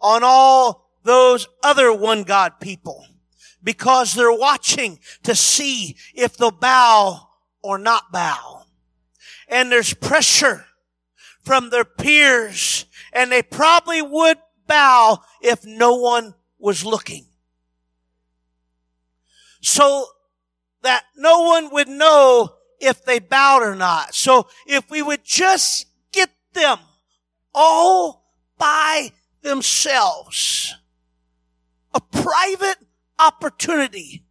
on 0.00 0.22
all 0.22 0.90
those 1.02 1.48
other 1.62 1.92
one 1.92 2.22
God 2.22 2.60
people 2.60 3.06
because 3.62 4.14
they're 4.14 4.32
watching 4.32 4.98
to 5.22 5.34
see 5.34 5.96
if 6.14 6.36
they'll 6.36 6.50
bow 6.50 7.28
or 7.62 7.78
not 7.78 8.12
bow. 8.12 8.64
And 9.48 9.70
there's 9.70 9.94
pressure 9.94 10.66
from 11.42 11.70
their 11.70 11.84
peers 11.84 12.86
and 13.12 13.30
they 13.30 13.42
probably 13.42 14.02
would 14.02 14.38
bow 14.66 15.22
if 15.40 15.64
no 15.64 15.96
one 15.96 16.34
was 16.58 16.84
looking. 16.84 17.26
So 19.60 20.06
that 20.82 21.04
no 21.16 21.40
one 21.42 21.72
would 21.72 21.88
know 21.88 22.54
if 22.80 23.04
they 23.04 23.20
bowed 23.20 23.62
or 23.62 23.76
not. 23.76 24.14
So 24.14 24.48
if 24.66 24.90
we 24.90 25.02
would 25.02 25.24
just 25.24 25.86
get 26.12 26.30
them 26.52 26.78
all 27.54 28.24
by 28.58 29.12
themselves, 29.42 30.74
a 31.94 32.00
private 32.00 32.78
opportunity 33.18 34.24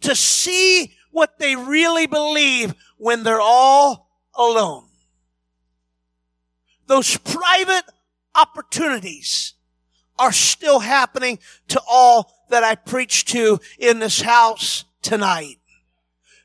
to 0.00 0.14
see 0.14 0.94
what 1.10 1.38
they 1.38 1.56
really 1.56 2.06
believe 2.06 2.74
when 2.98 3.22
they're 3.22 3.40
all 3.40 4.10
alone. 4.34 4.88
Those 6.86 7.16
private 7.18 7.84
opportunities 8.34 9.51
are 10.18 10.32
still 10.32 10.80
happening 10.80 11.38
to 11.68 11.80
all 11.88 12.32
that 12.50 12.62
I 12.62 12.74
preach 12.74 13.24
to 13.26 13.58
in 13.78 13.98
this 13.98 14.20
house 14.22 14.84
tonight. 15.00 15.58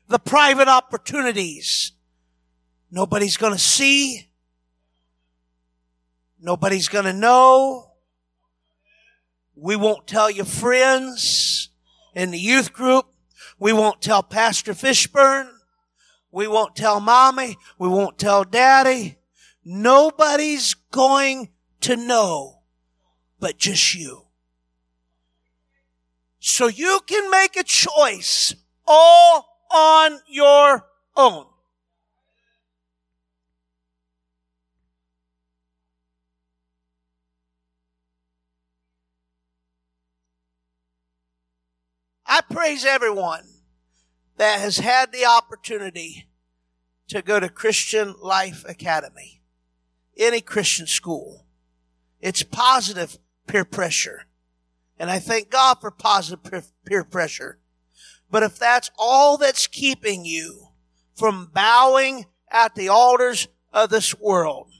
The 0.08 0.18
private 0.18 0.68
opportunities. 0.68 1.92
Nobody's 2.90 3.36
gonna 3.36 3.58
see. 3.58 4.30
Nobody's 6.40 6.88
gonna 6.88 7.12
know. 7.12 7.92
We 9.54 9.76
won't 9.76 10.06
tell 10.06 10.30
your 10.30 10.44
friends 10.44 11.70
in 12.14 12.30
the 12.30 12.38
youth 12.38 12.72
group. 12.72 13.06
We 13.58 13.72
won't 13.72 14.00
tell 14.00 14.22
Pastor 14.22 14.72
Fishburne. 14.72 15.50
We 16.30 16.46
won't 16.46 16.76
tell 16.76 17.00
mommy. 17.00 17.56
We 17.78 17.88
won't 17.88 18.18
tell 18.18 18.44
daddy. 18.44 19.18
Nobody's 19.64 20.74
going 20.74 21.50
to 21.80 21.96
know 21.96 22.57
but 23.38 23.58
just 23.58 23.94
you. 23.94 24.24
So 26.40 26.68
you 26.68 27.00
can 27.06 27.30
make 27.30 27.56
a 27.56 27.64
choice 27.64 28.54
all 28.86 29.48
on 29.70 30.20
your 30.28 30.86
own. 31.16 31.46
I 42.30 42.42
praise 42.42 42.84
everyone 42.84 43.44
that 44.36 44.60
has 44.60 44.78
had 44.78 45.12
the 45.12 45.24
opportunity 45.24 46.28
to 47.08 47.22
go 47.22 47.40
to 47.40 47.48
Christian 47.48 48.14
Life 48.22 48.64
Academy, 48.68 49.40
any 50.16 50.42
Christian 50.42 50.86
school. 50.86 51.46
It's 52.20 52.42
positive 52.42 53.18
peer 53.48 53.64
pressure. 53.64 54.26
And 54.98 55.10
I 55.10 55.18
thank 55.18 55.50
God 55.50 55.80
for 55.80 55.90
positive 55.90 56.70
peer 56.84 57.04
pressure. 57.04 57.58
But 58.30 58.42
if 58.42 58.58
that's 58.58 58.90
all 58.98 59.36
that's 59.36 59.66
keeping 59.66 60.24
you 60.24 60.68
from 61.16 61.50
bowing 61.52 62.26
at 62.50 62.74
the 62.74 62.88
altars 62.88 63.48
of 63.72 63.90
this 63.90 64.18
world, 64.18 64.70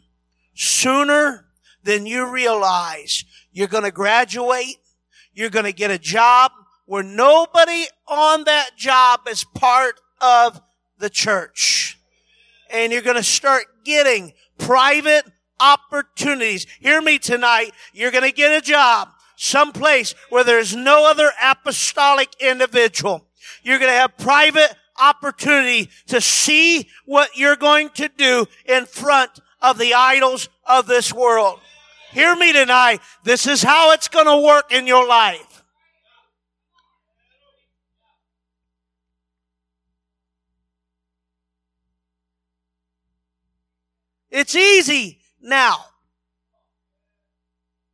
sooner 0.55 1.47
than 1.83 2.07
you 2.07 2.31
realize 2.31 3.25
you're 3.51 3.69
going 3.69 3.85
to 3.85 3.91
graduate, 3.91 4.77
you're 5.33 5.51
going 5.51 5.64
to 5.64 5.73
get 5.73 5.91
a 5.91 5.99
job, 5.99 6.53
where 6.85 7.03
nobody 7.03 7.85
on 8.07 8.45
that 8.45 8.71
job 8.77 9.21
is 9.29 9.45
part 9.45 10.01
of 10.21 10.61
the 10.99 11.11
church. 11.11 11.99
And 12.71 12.93
you're 12.93 13.03
going 13.03 13.16
to 13.16 13.23
start 13.23 13.64
getting 13.85 14.33
private 14.59 15.25
opportunities. 15.61 16.67
Hear 16.81 17.01
me 17.01 17.19
tonight. 17.19 17.73
You're 17.93 18.11
going 18.11 18.25
to 18.29 18.33
get 18.33 18.53
a 18.53 18.65
job 18.65 19.09
someplace 19.39 20.15
where 20.31 20.45
there's 20.45 20.75
no 20.75 21.09
other 21.09 21.31
apostolic 21.43 22.29
individual. 22.41 23.25
You're 23.63 23.79
going 23.79 23.91
to 23.91 23.99
have 23.99 24.19
private 24.19 24.75
opportunity 25.01 25.89
to 26.09 26.21
see 26.21 26.89
what 27.07 27.37
you're 27.37 27.57
going 27.57 27.91
to 27.91 28.09
do 28.17 28.47
in 28.67 28.85
front 28.85 29.31
of 29.63 29.79
the 29.79 29.95
idols 29.95 30.49
of 30.67 30.87
this 30.87 31.13
world. 31.13 31.61
Hear 32.11 32.35
me 32.35 32.53
tonight. 32.53 33.01
This 33.23 33.47
is 33.47 33.63
how 33.63 33.93
it's 33.93 34.09
going 34.09 34.27
to 34.27 34.45
work 34.45 34.73
in 34.73 34.87
your 34.87 35.07
life. 35.07 35.63
It's 44.31 44.55
easy 44.55 45.19
now. 45.49 45.85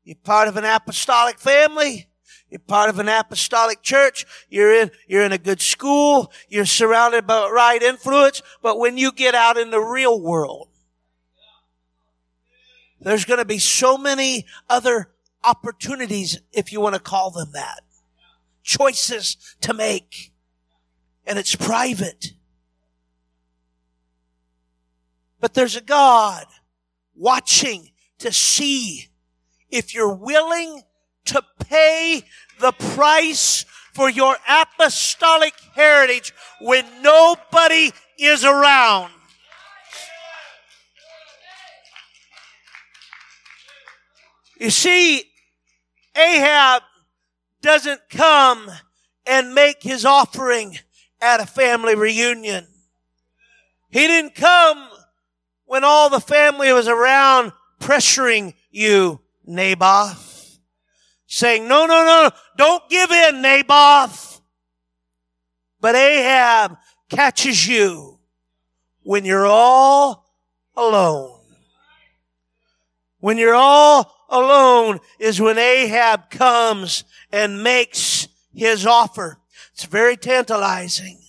You're 0.02 0.16
part 0.16 0.48
of 0.48 0.56
an 0.56 0.64
apostolic 0.64 1.38
family. 1.38 2.08
You're 2.50 2.60
part 2.60 2.90
of 2.90 2.98
an 2.98 3.08
apostolic 3.08 3.82
church. 3.82 4.26
You're 4.48 4.72
in, 4.72 4.90
you're 5.08 5.24
in 5.24 5.32
a 5.32 5.38
good 5.38 5.60
school. 5.60 6.30
You're 6.48 6.66
surrounded 6.66 7.26
by 7.26 7.48
right 7.48 7.82
influence. 7.82 8.42
But 8.62 8.78
when 8.78 8.98
you 8.98 9.12
get 9.12 9.34
out 9.34 9.56
in 9.56 9.70
the 9.70 9.80
real 9.80 10.20
world, 10.20 10.68
there's 13.00 13.24
going 13.24 13.38
to 13.38 13.44
be 13.44 13.58
so 13.58 13.98
many 13.98 14.46
other 14.68 15.10
opportunities, 15.42 16.40
if 16.52 16.72
you 16.72 16.80
want 16.80 16.94
to 16.94 17.00
call 17.00 17.30
them 17.30 17.50
that. 17.52 17.80
Choices 18.62 19.36
to 19.62 19.74
make. 19.74 20.32
And 21.26 21.38
it's 21.38 21.54
private. 21.54 22.32
But 25.40 25.54
there's 25.54 25.76
a 25.76 25.82
God 25.82 26.46
watching 27.14 27.90
to 28.18 28.32
see 28.32 29.08
if 29.70 29.94
you're 29.94 30.14
willing 30.14 30.82
to 31.26 31.42
pay 31.58 32.22
the 32.60 32.72
price 32.72 33.64
for 33.94 34.10
your 34.10 34.36
apostolic 34.48 35.54
heritage 35.74 36.32
when 36.60 36.84
nobody 37.02 37.92
is 38.18 38.44
around. 38.44 39.12
You 44.58 44.70
see, 44.70 45.24
Ahab 46.16 46.82
doesn't 47.60 48.00
come 48.08 48.70
and 49.26 49.54
make 49.54 49.82
his 49.82 50.04
offering 50.04 50.78
at 51.20 51.40
a 51.40 51.46
family 51.46 51.94
reunion. 51.94 52.66
He 53.90 54.06
didn't 54.06 54.34
come 54.34 54.88
when 55.66 55.84
all 55.84 56.10
the 56.10 56.20
family 56.20 56.72
was 56.72 56.88
around 56.88 57.52
pressuring 57.80 58.54
you, 58.70 59.20
Naboth, 59.44 60.58
saying, 61.26 61.68
no, 61.68 61.86
no, 61.86 62.04
no, 62.04 62.30
don't 62.56 62.88
give 62.88 63.10
in, 63.10 63.42
Naboth. 63.42 64.40
But 65.80 65.94
Ahab 65.94 66.78
catches 67.10 67.66
you 67.66 68.18
when 69.02 69.24
you're 69.24 69.46
all 69.46 70.24
alone. 70.76 71.40
When 73.20 73.38
you're 73.38 73.54
all 73.54 74.14
alone 74.28 75.00
is 75.18 75.40
when 75.40 75.58
Ahab 75.58 76.30
comes 76.30 77.04
and 77.32 77.62
makes 77.62 78.28
his 78.54 78.86
offer. 78.86 79.38
It's 79.72 79.84
very 79.84 80.16
tantalizing. 80.16 81.23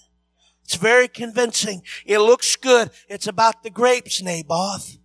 It's 0.66 0.76
very 0.76 1.08
convincing. 1.08 1.84
It 2.08 2.18
looks 2.18 2.56
good. 2.56 2.90
It's 3.08 3.28
about 3.28 3.62
the 3.62 3.70
grapes, 3.70 4.22
Naboth. 4.22 4.98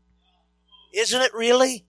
Isn't 0.95 1.21
it 1.21 1.35
really? 1.35 1.87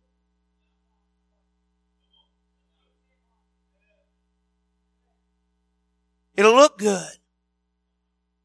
It'll 6.35 6.53
look 6.53 6.77
good. 6.77 7.11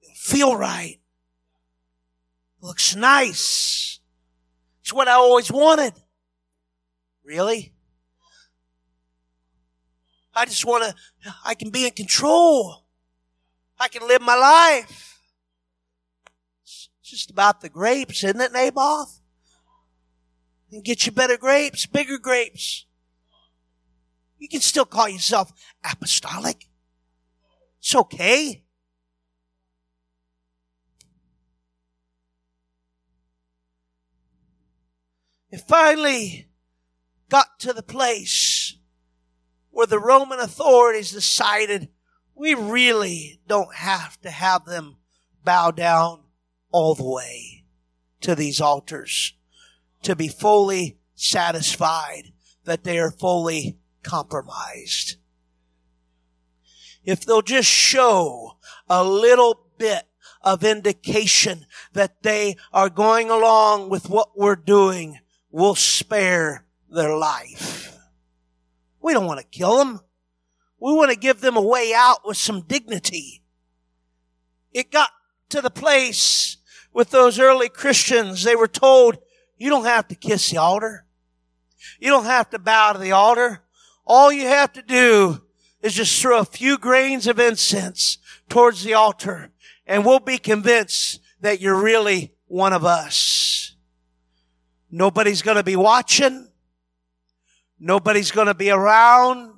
It'll 0.02 0.14
feel 0.14 0.56
right. 0.56 1.00
It 2.58 2.64
looks 2.64 2.94
nice. 2.94 3.98
It's 4.82 4.92
what 4.92 5.08
I 5.08 5.14
always 5.14 5.50
wanted. 5.50 5.94
Really? 7.24 7.72
I 10.36 10.44
just 10.44 10.64
want 10.64 10.84
to, 10.84 11.34
I 11.44 11.54
can 11.54 11.70
be 11.70 11.84
in 11.84 11.90
control. 11.90 12.84
I 13.80 13.88
can 13.88 14.06
live 14.06 14.22
my 14.22 14.36
life. 14.36 15.15
It's 17.07 17.12
just 17.12 17.30
about 17.30 17.61
the 17.61 17.68
grapes, 17.68 18.24
isn't 18.24 18.40
it, 18.40 18.52
Naboth? 18.52 19.20
And 20.72 20.82
get 20.82 21.07
you 21.07 21.12
better 21.12 21.36
grapes, 21.36 21.86
bigger 21.86 22.18
grapes. 22.18 22.84
You 24.38 24.48
can 24.48 24.61
still 24.61 24.86
call 24.86 25.09
yourself 25.09 25.52
apostolic. 25.84 26.66
It's 27.78 27.94
okay. 27.94 28.64
It 35.52 35.61
finally 35.61 36.48
got 37.28 37.61
to 37.61 37.72
the 37.72 37.84
place 37.84 38.76
where 39.70 39.86
the 39.86 40.00
Roman 40.00 40.40
authorities 40.40 41.12
decided 41.12 41.88
we 42.34 42.54
really 42.54 43.38
don't 43.46 43.76
have 43.76 44.20
to 44.22 44.30
have 44.30 44.64
them 44.64 44.96
bow 45.44 45.70
down 45.70 46.25
all 46.70 46.94
the 46.94 47.04
way 47.04 47.64
to 48.20 48.34
these 48.34 48.60
altars 48.60 49.34
to 50.02 50.16
be 50.16 50.28
fully 50.28 50.98
satisfied 51.14 52.32
that 52.64 52.84
they 52.84 52.98
are 52.98 53.10
fully 53.10 53.78
compromised. 54.02 55.16
If 57.04 57.24
they'll 57.24 57.42
just 57.42 57.68
show 57.68 58.58
a 58.88 59.04
little 59.04 59.68
bit 59.78 60.04
of 60.42 60.64
indication 60.64 61.66
that 61.92 62.22
they 62.22 62.56
are 62.72 62.88
going 62.88 63.30
along 63.30 63.88
with 63.88 64.08
what 64.08 64.38
we're 64.38 64.56
doing, 64.56 65.18
we'll 65.50 65.74
spare 65.74 66.66
their 66.90 67.16
life. 67.16 67.96
We 69.00 69.12
don't 69.12 69.26
want 69.26 69.40
to 69.40 69.46
kill 69.46 69.78
them. 69.78 70.00
We 70.78 70.92
want 70.92 71.10
to 71.10 71.18
give 71.18 71.40
them 71.40 71.56
a 71.56 71.62
way 71.62 71.92
out 71.94 72.26
with 72.26 72.36
some 72.36 72.62
dignity. 72.62 73.42
It 74.72 74.90
got 74.90 75.10
to 75.51 75.61
the 75.61 75.70
place 75.70 76.57
with 76.92 77.11
those 77.11 77.38
early 77.38 77.68
Christians, 77.68 78.42
they 78.42 78.57
were 78.57 78.68
told, 78.68 79.18
you 79.57 79.70
don't 79.70 79.84
have 79.84 80.09
to 80.09 80.14
kiss 80.14 80.51
the 80.51 80.59
altar. 80.59 81.07
You 82.01 82.11
don't 82.11 82.24
have 82.24 82.51
to 82.51 82.59
bow 82.59 82.92
to 82.92 82.99
the 82.99 83.12
altar. 83.12 83.62
All 84.05 84.30
you 84.30 84.47
have 84.47 84.72
to 84.74 84.82
do 84.82 85.42
is 85.82 85.94
just 85.94 86.20
throw 86.20 86.38
a 86.38 86.44
few 86.44 86.78
grains 86.78 87.26
of 87.26 87.38
incense 87.38 88.18
towards 88.49 88.82
the 88.82 88.94
altar 88.94 89.53
and 89.86 90.05
we'll 90.05 90.20
be 90.20 90.38
convinced 90.38 91.20
that 91.40 91.61
you're 91.61 91.80
really 91.80 92.34
one 92.47 92.72
of 92.72 92.84
us. 92.84 93.76
Nobody's 94.90 95.42
going 95.42 95.57
to 95.57 95.62
be 95.62 95.76
watching. 95.76 96.49
Nobody's 97.78 98.30
going 98.30 98.47
to 98.47 98.55
be 98.55 98.70
around. 98.70 99.53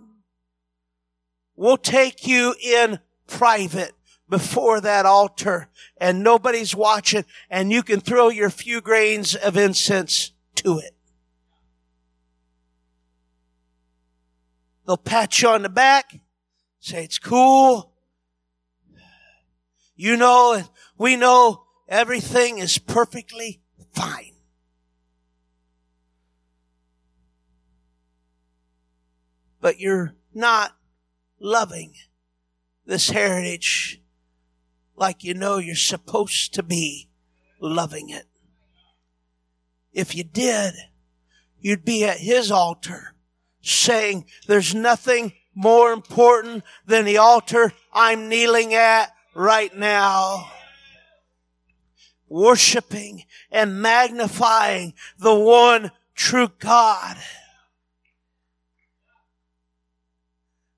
We'll 1.56 1.76
take 1.76 2.26
you 2.26 2.54
in 2.62 2.98
private 3.26 3.92
before 4.28 4.80
that 4.80 5.06
altar 5.06 5.68
and 5.96 6.22
nobody's 6.22 6.74
watching 6.74 7.24
and 7.50 7.72
you 7.72 7.82
can 7.82 8.00
throw 8.00 8.28
your 8.28 8.50
few 8.50 8.80
grains 8.80 9.34
of 9.34 9.56
incense 9.56 10.32
to 10.56 10.78
it. 10.78 10.94
They'll 14.86 14.96
pat 14.96 15.42
you 15.42 15.48
on 15.48 15.62
the 15.62 15.68
back, 15.68 16.20
say 16.80 17.04
it's 17.04 17.18
cool. 17.18 17.92
You 19.96 20.16
know, 20.16 20.62
we 20.96 21.16
know 21.16 21.64
everything 21.88 22.58
is 22.58 22.78
perfectly 22.78 23.60
fine. 23.92 24.38
but 29.60 29.80
you're 29.80 30.14
not 30.34 30.76
loving 31.40 31.94
this 32.86 33.10
heritage 33.10 34.00
like 34.98 35.24
you 35.24 35.34
know 35.34 35.58
you're 35.58 35.74
supposed 35.74 36.54
to 36.54 36.62
be 36.62 37.08
loving 37.60 38.10
it. 38.10 38.26
If 39.92 40.14
you 40.14 40.24
did, 40.24 40.74
you'd 41.60 41.84
be 41.84 42.04
at 42.04 42.18
his 42.18 42.50
altar 42.50 43.14
saying, 43.60 44.26
there's 44.46 44.74
nothing 44.74 45.32
more 45.54 45.92
important 45.92 46.62
than 46.86 47.04
the 47.04 47.18
altar 47.18 47.72
I'm 47.92 48.28
kneeling 48.28 48.74
at 48.74 49.12
right 49.34 49.74
now. 49.76 50.50
Worshiping 52.28 53.24
and 53.50 53.80
magnifying 53.80 54.94
the 55.18 55.34
one 55.34 55.90
true 56.14 56.50
God. 56.58 57.16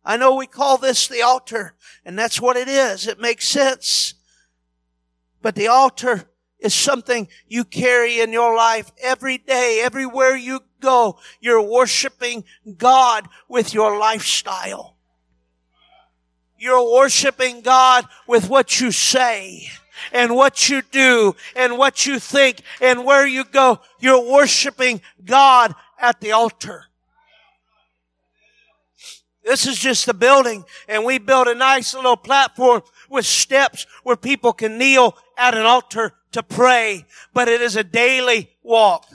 I 0.05 0.17
know 0.17 0.35
we 0.35 0.47
call 0.47 0.79
this 0.79 1.09
the 1.09 1.23
altar, 1.23 1.75
and 2.05 2.19
that's 2.19 2.41
what 2.41 2.57
it 2.57 2.69
is. 2.69 3.07
It 3.07 3.21
makes 3.21 3.47
sense. 3.47 4.15
But 5.43 5.55
the 5.55 5.69
altar 5.69 6.31
is 6.59 6.75
something 6.75 7.29
you 7.47 7.65
carry 7.65 8.21
in 8.21 8.33
your 8.33 8.55
life 8.57 8.91
every 9.03 9.39
day, 9.39 9.81
everywhere 9.83 10.37
you 10.37 10.61
go. 10.81 11.19
You're 11.41 11.63
worshiping 11.63 12.45
God 12.77 13.29
with 13.49 13.75
your 13.75 13.99
lifestyle. 13.99 14.97
You're 16.59 16.93
worshiping 16.93 17.63
God 17.63 18.07
with 18.27 18.51
what 18.51 18.81
you 18.81 18.93
say 18.93 19.69
and 20.13 20.35
what 20.35 20.69
you 20.69 20.83
do 20.83 21.35
and 21.57 21.79
what 21.79 22.05
you 22.05 22.19
think 22.19 22.61
and 22.83 23.05
where 23.05 23.27
you 23.27 23.45
go. 23.45 23.81
You're 23.99 24.31
worshiping 24.31 25.01
God 25.25 25.75
at 25.99 26.21
the 26.21 26.33
altar. 26.33 26.90
This 29.45 29.67
is 29.67 29.79
just 29.79 30.07
a 30.09 30.15
building 30.15 30.65
and 30.89 31.05
we 31.05 31.19
built 31.19 31.49
a 31.49 31.55
nice 31.55 31.95
little 31.95 32.17
platform 32.17 32.83
with 33.09 33.27
steps 33.27 33.87
where 34.03 34.17
people 34.17 34.53
can 34.53 34.79
kneel 34.79 35.17
at 35.37 35.55
an 35.55 35.65
altar 35.65 36.15
to 36.33 36.43
pray, 36.43 37.07
but 37.33 37.49
it 37.49 37.61
is 37.61 37.77
a 37.77 37.85
daily 37.85 38.51
walk. 38.63 39.07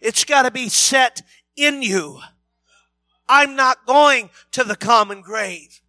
It's 0.00 0.24
got 0.24 0.42
to 0.42 0.50
be 0.50 0.68
set 0.68 1.22
in 1.56 1.82
you. 1.82 2.20
I'm 3.28 3.56
not 3.56 3.86
going 3.86 4.30
to 4.50 4.64
the 4.64 4.76
common 4.76 5.22
grave. 5.22 5.80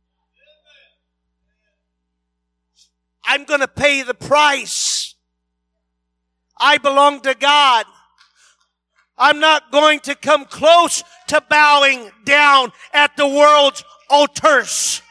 I'm 3.25 3.43
going 3.45 3.61
to 3.61 3.67
pay 3.67 4.03
the 4.03 4.13
price. 4.13 5.15
I 6.59 6.77
belong 6.77 7.21
to 7.21 7.33
God. 7.33 7.85
I'm 9.17 9.39
not 9.39 9.71
going 9.71 9.99
to 10.01 10.15
come 10.15 10.45
close 10.45 11.03
to 11.27 11.41
bowing 11.49 12.11
down 12.25 12.71
at 12.93 13.15
the 13.15 13.27
world's 13.27 13.83
altars. 14.09 15.01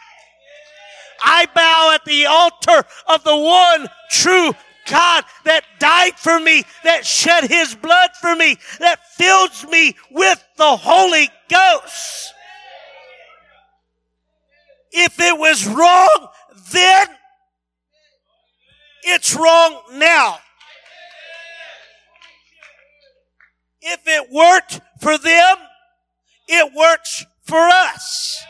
I 1.23 1.47
bow 1.55 1.93
at 1.95 2.05
the 2.05 2.27
altar 2.27 2.87
of 3.07 3.23
the 3.23 3.37
one 3.37 3.89
true 4.11 4.53
God 4.89 5.25
that 5.45 5.65
died 5.79 6.19
for 6.19 6.41
me, 6.41 6.65
that 6.83 7.07
shed 7.07 7.45
his 7.45 7.75
blood 7.75 8.11
for 8.21 8.35
me, 8.35 8.57
that 8.81 8.99
fills 9.13 9.65
me 9.69 9.95
with 10.11 10.43
the 10.57 10.77
Holy 10.77 11.29
Ghost. 11.49 12.35
If 14.91 15.21
it 15.21 15.39
was 15.39 15.67
wrong 15.67 16.29
then, 16.73 17.07
it's 19.05 19.35
wrong 19.35 19.81
now. 19.93 20.39
If 23.83 24.01
it 24.07 24.31
worked 24.31 24.81
for 25.01 25.19
them, 25.19 25.57
it 26.49 26.73
works 26.73 27.27
for 27.43 27.59
us. 27.59 28.45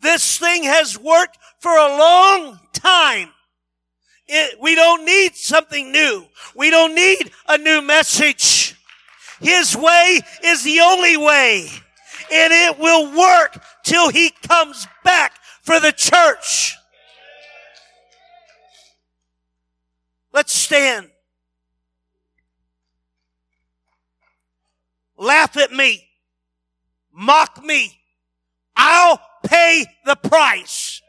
This 0.00 0.38
thing 0.38 0.62
has 0.62 0.98
worked 0.98 1.38
for 1.58 1.72
a 1.72 1.98
long 1.98 2.60
time. 2.72 3.30
It, 4.28 4.60
we 4.60 4.74
don't 4.74 5.04
need 5.04 5.34
something 5.34 5.90
new. 5.90 6.26
We 6.54 6.70
don't 6.70 6.94
need 6.94 7.32
a 7.48 7.58
new 7.58 7.82
message. 7.82 8.76
His 9.40 9.76
way 9.76 10.20
is 10.44 10.62
the 10.62 10.80
only 10.80 11.16
way. 11.16 11.68
And 12.32 12.52
it 12.52 12.78
will 12.78 13.16
work 13.16 13.62
till 13.84 14.10
he 14.10 14.30
comes 14.46 14.86
back 15.04 15.34
for 15.62 15.80
the 15.80 15.92
church. 15.92 16.76
Let's 20.32 20.52
stand. 20.52 21.10
Laugh 25.16 25.56
at 25.56 25.72
me. 25.72 26.08
Mock 27.12 27.64
me. 27.64 27.98
I'll 28.76 29.20
pay 29.46 29.86
the 30.04 30.16
price. 30.16 31.00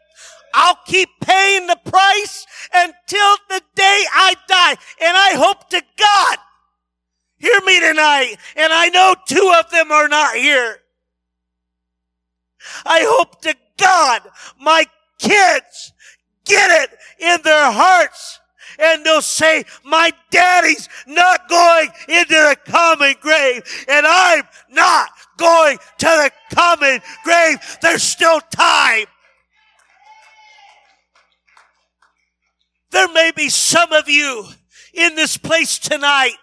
I'll 0.53 0.80
keep 0.86 1.10
paying 1.22 1.68
the 1.68 1.80
price 1.86 2.45
until 2.74 3.38
the 3.49 3.62
day 3.76 4.03
I 4.14 4.36
die. 4.47 4.76
And 5.01 5.18
I 5.18 5.34
hope 5.36 5.70
to 5.70 5.82
God, 5.97 6.38
hear 7.38 7.60
me 7.66 7.80
tonight. 7.80 8.36
And 8.55 8.72
I 8.74 8.89
know 8.89 9.16
two 9.28 9.53
of 9.60 9.70
them 9.70 9.91
are 9.91 10.08
not 10.08 10.36
here. 10.36 10.78
I 12.86 13.05
hope 13.08 13.41
to 13.41 13.55
God 13.78 14.22
my 14.60 14.86
kids 15.20 15.93
get 16.45 16.84
it 16.84 16.97
in 17.20 17.41
their 17.43 17.72
hearts 17.72 18.39
and 18.80 19.05
they'll 19.05 19.21
say, 19.21 19.63
my 19.84 20.11
daddy's 20.30 20.89
not 21.07 21.49
going 21.49 21.89
into 22.07 22.34
the 22.34 22.57
common 22.65 23.15
grave 23.21 23.86
and 23.88 24.05
I'm 24.07 24.43
not 24.71 25.09
going 25.38 25.78
to 25.99 26.05
the 26.05 26.32
common 26.53 26.99
grave. 27.23 27.57
There's 27.82 28.03
still 28.03 28.39
time. 28.51 29.05
There 32.91 33.11
may 33.13 33.32
be 33.36 33.49
some 33.49 33.91
of 33.91 34.07
you 34.09 34.45
in 34.93 35.15
this 35.15 35.38
place 35.38 35.78
tonight. 35.78 36.36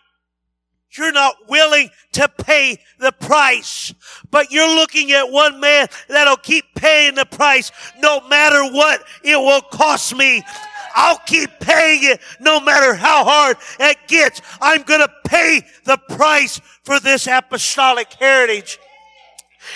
You're 0.97 1.13
not 1.13 1.35
willing 1.49 1.91
to 2.13 2.29
pay 2.29 2.79
the 3.01 3.11
price, 3.11 3.93
but 4.31 4.53
you're 4.53 4.73
looking 4.77 5.11
at 5.11 5.31
one 5.31 5.59
man 5.59 5.89
that'll 6.09 6.37
keep 6.37 6.65
paying 6.77 7.17
the 7.17 7.25
price 7.25 7.73
no 7.99 8.21
matter 8.29 8.63
what 8.73 9.03
it 9.25 9.37
will 9.37 9.63
cost 9.63 10.17
me. 10.17 10.45
I'll 10.95 11.19
keep 11.19 11.51
paying 11.61 12.05
it 12.05 12.21
no 12.41 12.61
matter 12.61 12.95
how 12.95 13.25
hard 13.25 13.57
it 13.81 13.99
gets. 14.07 14.41
I'm 14.61 14.83
going 14.83 15.01
to 15.01 15.13
pay 15.27 15.63
the 15.85 15.97
price 15.97 16.61
for 16.85 17.01
this 17.01 17.27
apostolic 17.27 18.13
heritage. 18.15 18.79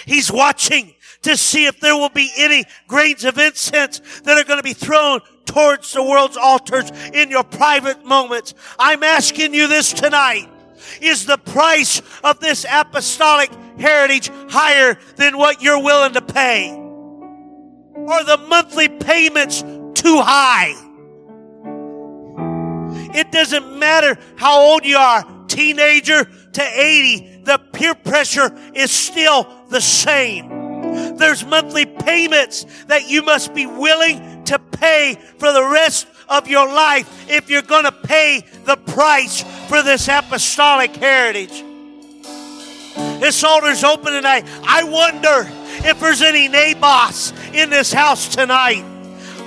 He's 0.07 0.31
watching 0.31 0.95
to 1.23 1.37
see 1.37 1.67
if 1.67 1.81
there 1.81 1.97
will 1.97 2.11
be 2.11 2.31
any 2.37 2.65
grains 2.87 3.25
of 3.25 3.39
incense 3.39 4.01
that 4.21 4.39
are 4.39 4.45
going 4.45 4.59
to 4.59 4.63
be 4.63 4.75
thrown 4.75 5.21
towards 5.45 5.93
the 5.93 6.03
world's 6.03 6.37
altars 6.37 6.91
in 7.13 7.31
your 7.31 7.43
private 7.43 8.05
moments. 8.05 8.55
I'm 8.79 9.03
asking 9.03 9.55
you 9.55 9.67
this 9.67 9.93
tonight. 9.93 10.49
Is 11.01 11.27
the 11.27 11.39
price 11.39 12.01
of 12.23 12.39
this 12.41 12.65
apostolic 12.71 13.51
heritage 13.79 14.31
higher 14.49 14.99
than 15.17 15.37
what 15.37 15.63
you're 15.63 15.83
willing 15.83 16.13
to 16.13 16.23
pay? 16.23 16.71
Are 16.71 18.25
the 18.25 18.39
monthly 18.49 18.89
payments 18.89 19.63
too 19.63 20.21
high? 20.21 20.88
It 23.19 23.33
doesn't 23.33 23.77
matter 23.81 24.17
how 24.37 24.61
old 24.61 24.85
you 24.85 24.97
are, 24.97 25.27
teenager 25.49 26.25
to 26.53 26.63
80, 26.63 27.43
the 27.43 27.59
peer 27.59 27.97
pressure 27.97 28.57
is 28.75 28.93
still 28.93 29.49
the 29.71 29.81
same. 29.81 31.17
There's 31.17 31.45
monthly 31.45 31.85
payments 31.85 32.65
that 32.87 33.09
you 33.09 33.23
must 33.23 33.55
be 33.55 33.67
willing 33.67 34.45
to 34.45 34.61
pay 34.61 35.17
for 35.39 35.53
the 35.53 35.65
rest 35.65 36.07
of 36.29 36.47
your 36.47 36.69
life 36.69 37.29
if 37.29 37.51
you're 37.51 37.63
going 37.63 37.87
to 37.87 37.93
pay 37.93 38.45
the 38.65 38.77
price 38.77 39.43
for 39.67 39.83
this 39.83 40.07
apostolic 40.07 40.95
heritage. 40.95 41.65
This 43.21 43.43
altar's 43.43 43.83
open 43.83 44.13
tonight. 44.13 44.45
I 44.63 44.85
wonder 44.85 45.51
if 45.89 45.99
there's 45.99 46.23
any 46.23 46.47
Naboths 46.47 47.33
in 47.53 47.69
this 47.69 47.93
house 47.93 48.29
tonight. 48.29 48.85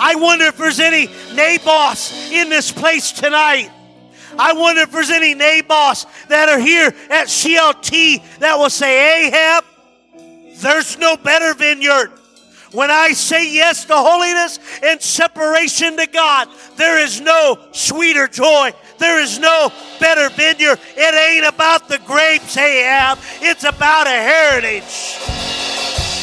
I 0.04 0.16
wonder 0.16 0.46
if 0.46 0.58
there's 0.58 0.80
any 0.80 1.08
Naboths 1.36 2.32
in 2.32 2.50
this 2.50 2.72
place 2.72 3.12
tonight. 3.12 3.70
I 4.40 4.54
wonder 4.54 4.82
if 4.82 4.92
there's 4.92 5.12
any 5.12 5.36
Naboths 5.36 6.08
that 6.28 6.50
are 6.50 6.58
here 6.58 6.88
at 6.88 7.28
CLT 7.28 8.40
that 8.40 8.58
will 8.58 8.72
say, 8.72 9.28
Ahab, 9.28 9.64
there's 10.56 10.98
no 10.98 11.18
better 11.18 11.54
vineyard. 11.54 12.12
When 12.72 12.90
I 12.90 13.12
say 13.12 13.54
yes 13.54 13.86
to 13.86 13.96
holiness 13.96 14.58
and 14.82 15.00
separation 15.00 15.98
to 15.98 16.08
God, 16.08 16.48
there 16.78 16.98
is 17.00 17.22
no 17.22 17.60
sweeter 17.72 18.28
joy. 18.28 18.72
There 18.98 19.22
is 19.22 19.38
no 19.38 19.72
better 20.00 20.30
vineyard. 20.30 20.80
It 20.96 21.14
ain't 21.14 21.54
about 21.54 21.90
the 21.90 22.00
grapes, 22.00 22.58
Ahab. 22.58 23.20
It's 23.42 23.66
about 23.66 24.08
a 24.08 24.10
heritage. 24.10 25.71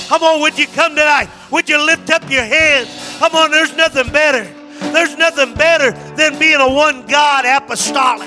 Come 0.09 0.23
on, 0.23 0.41
would 0.41 0.59
you 0.59 0.67
come 0.67 0.93
tonight? 0.93 1.29
Would 1.51 1.69
you 1.69 1.85
lift 1.85 2.09
up 2.09 2.23
your 2.31 2.43
hands? 2.43 2.89
Come 3.19 3.35
on, 3.35 3.51
there's 3.51 3.77
nothing 3.77 4.11
better. 4.11 4.43
There's 4.91 5.19
nothing 5.19 5.53
better 5.53 5.91
than 6.17 6.39
being 6.39 6.61
a 6.61 6.73
one 6.73 7.07
God 7.07 7.45
apostolic. 7.45 8.27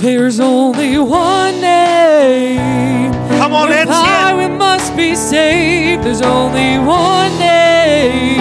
There's 0.00 0.40
only 0.40 0.96
one 0.96 1.60
name. 1.60 3.12
Come 3.38 3.52
on, 3.52 3.68
that's 3.68 3.90
it. 3.90 4.36
we 4.38 4.56
must 4.56 4.96
be 4.96 5.14
saved. 5.14 6.04
There's 6.04 6.22
only 6.22 6.78
one 6.78 7.38
name 7.38 8.38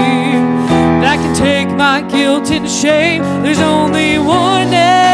that 1.01 1.17
can 1.17 1.35
take 1.35 1.67
my 1.75 2.01
guilt 2.09 2.49
and 2.49 2.69
shame. 2.69 3.23
There's 3.43 3.59
only 3.59 4.19
one 4.19 4.69
name. 4.71 5.10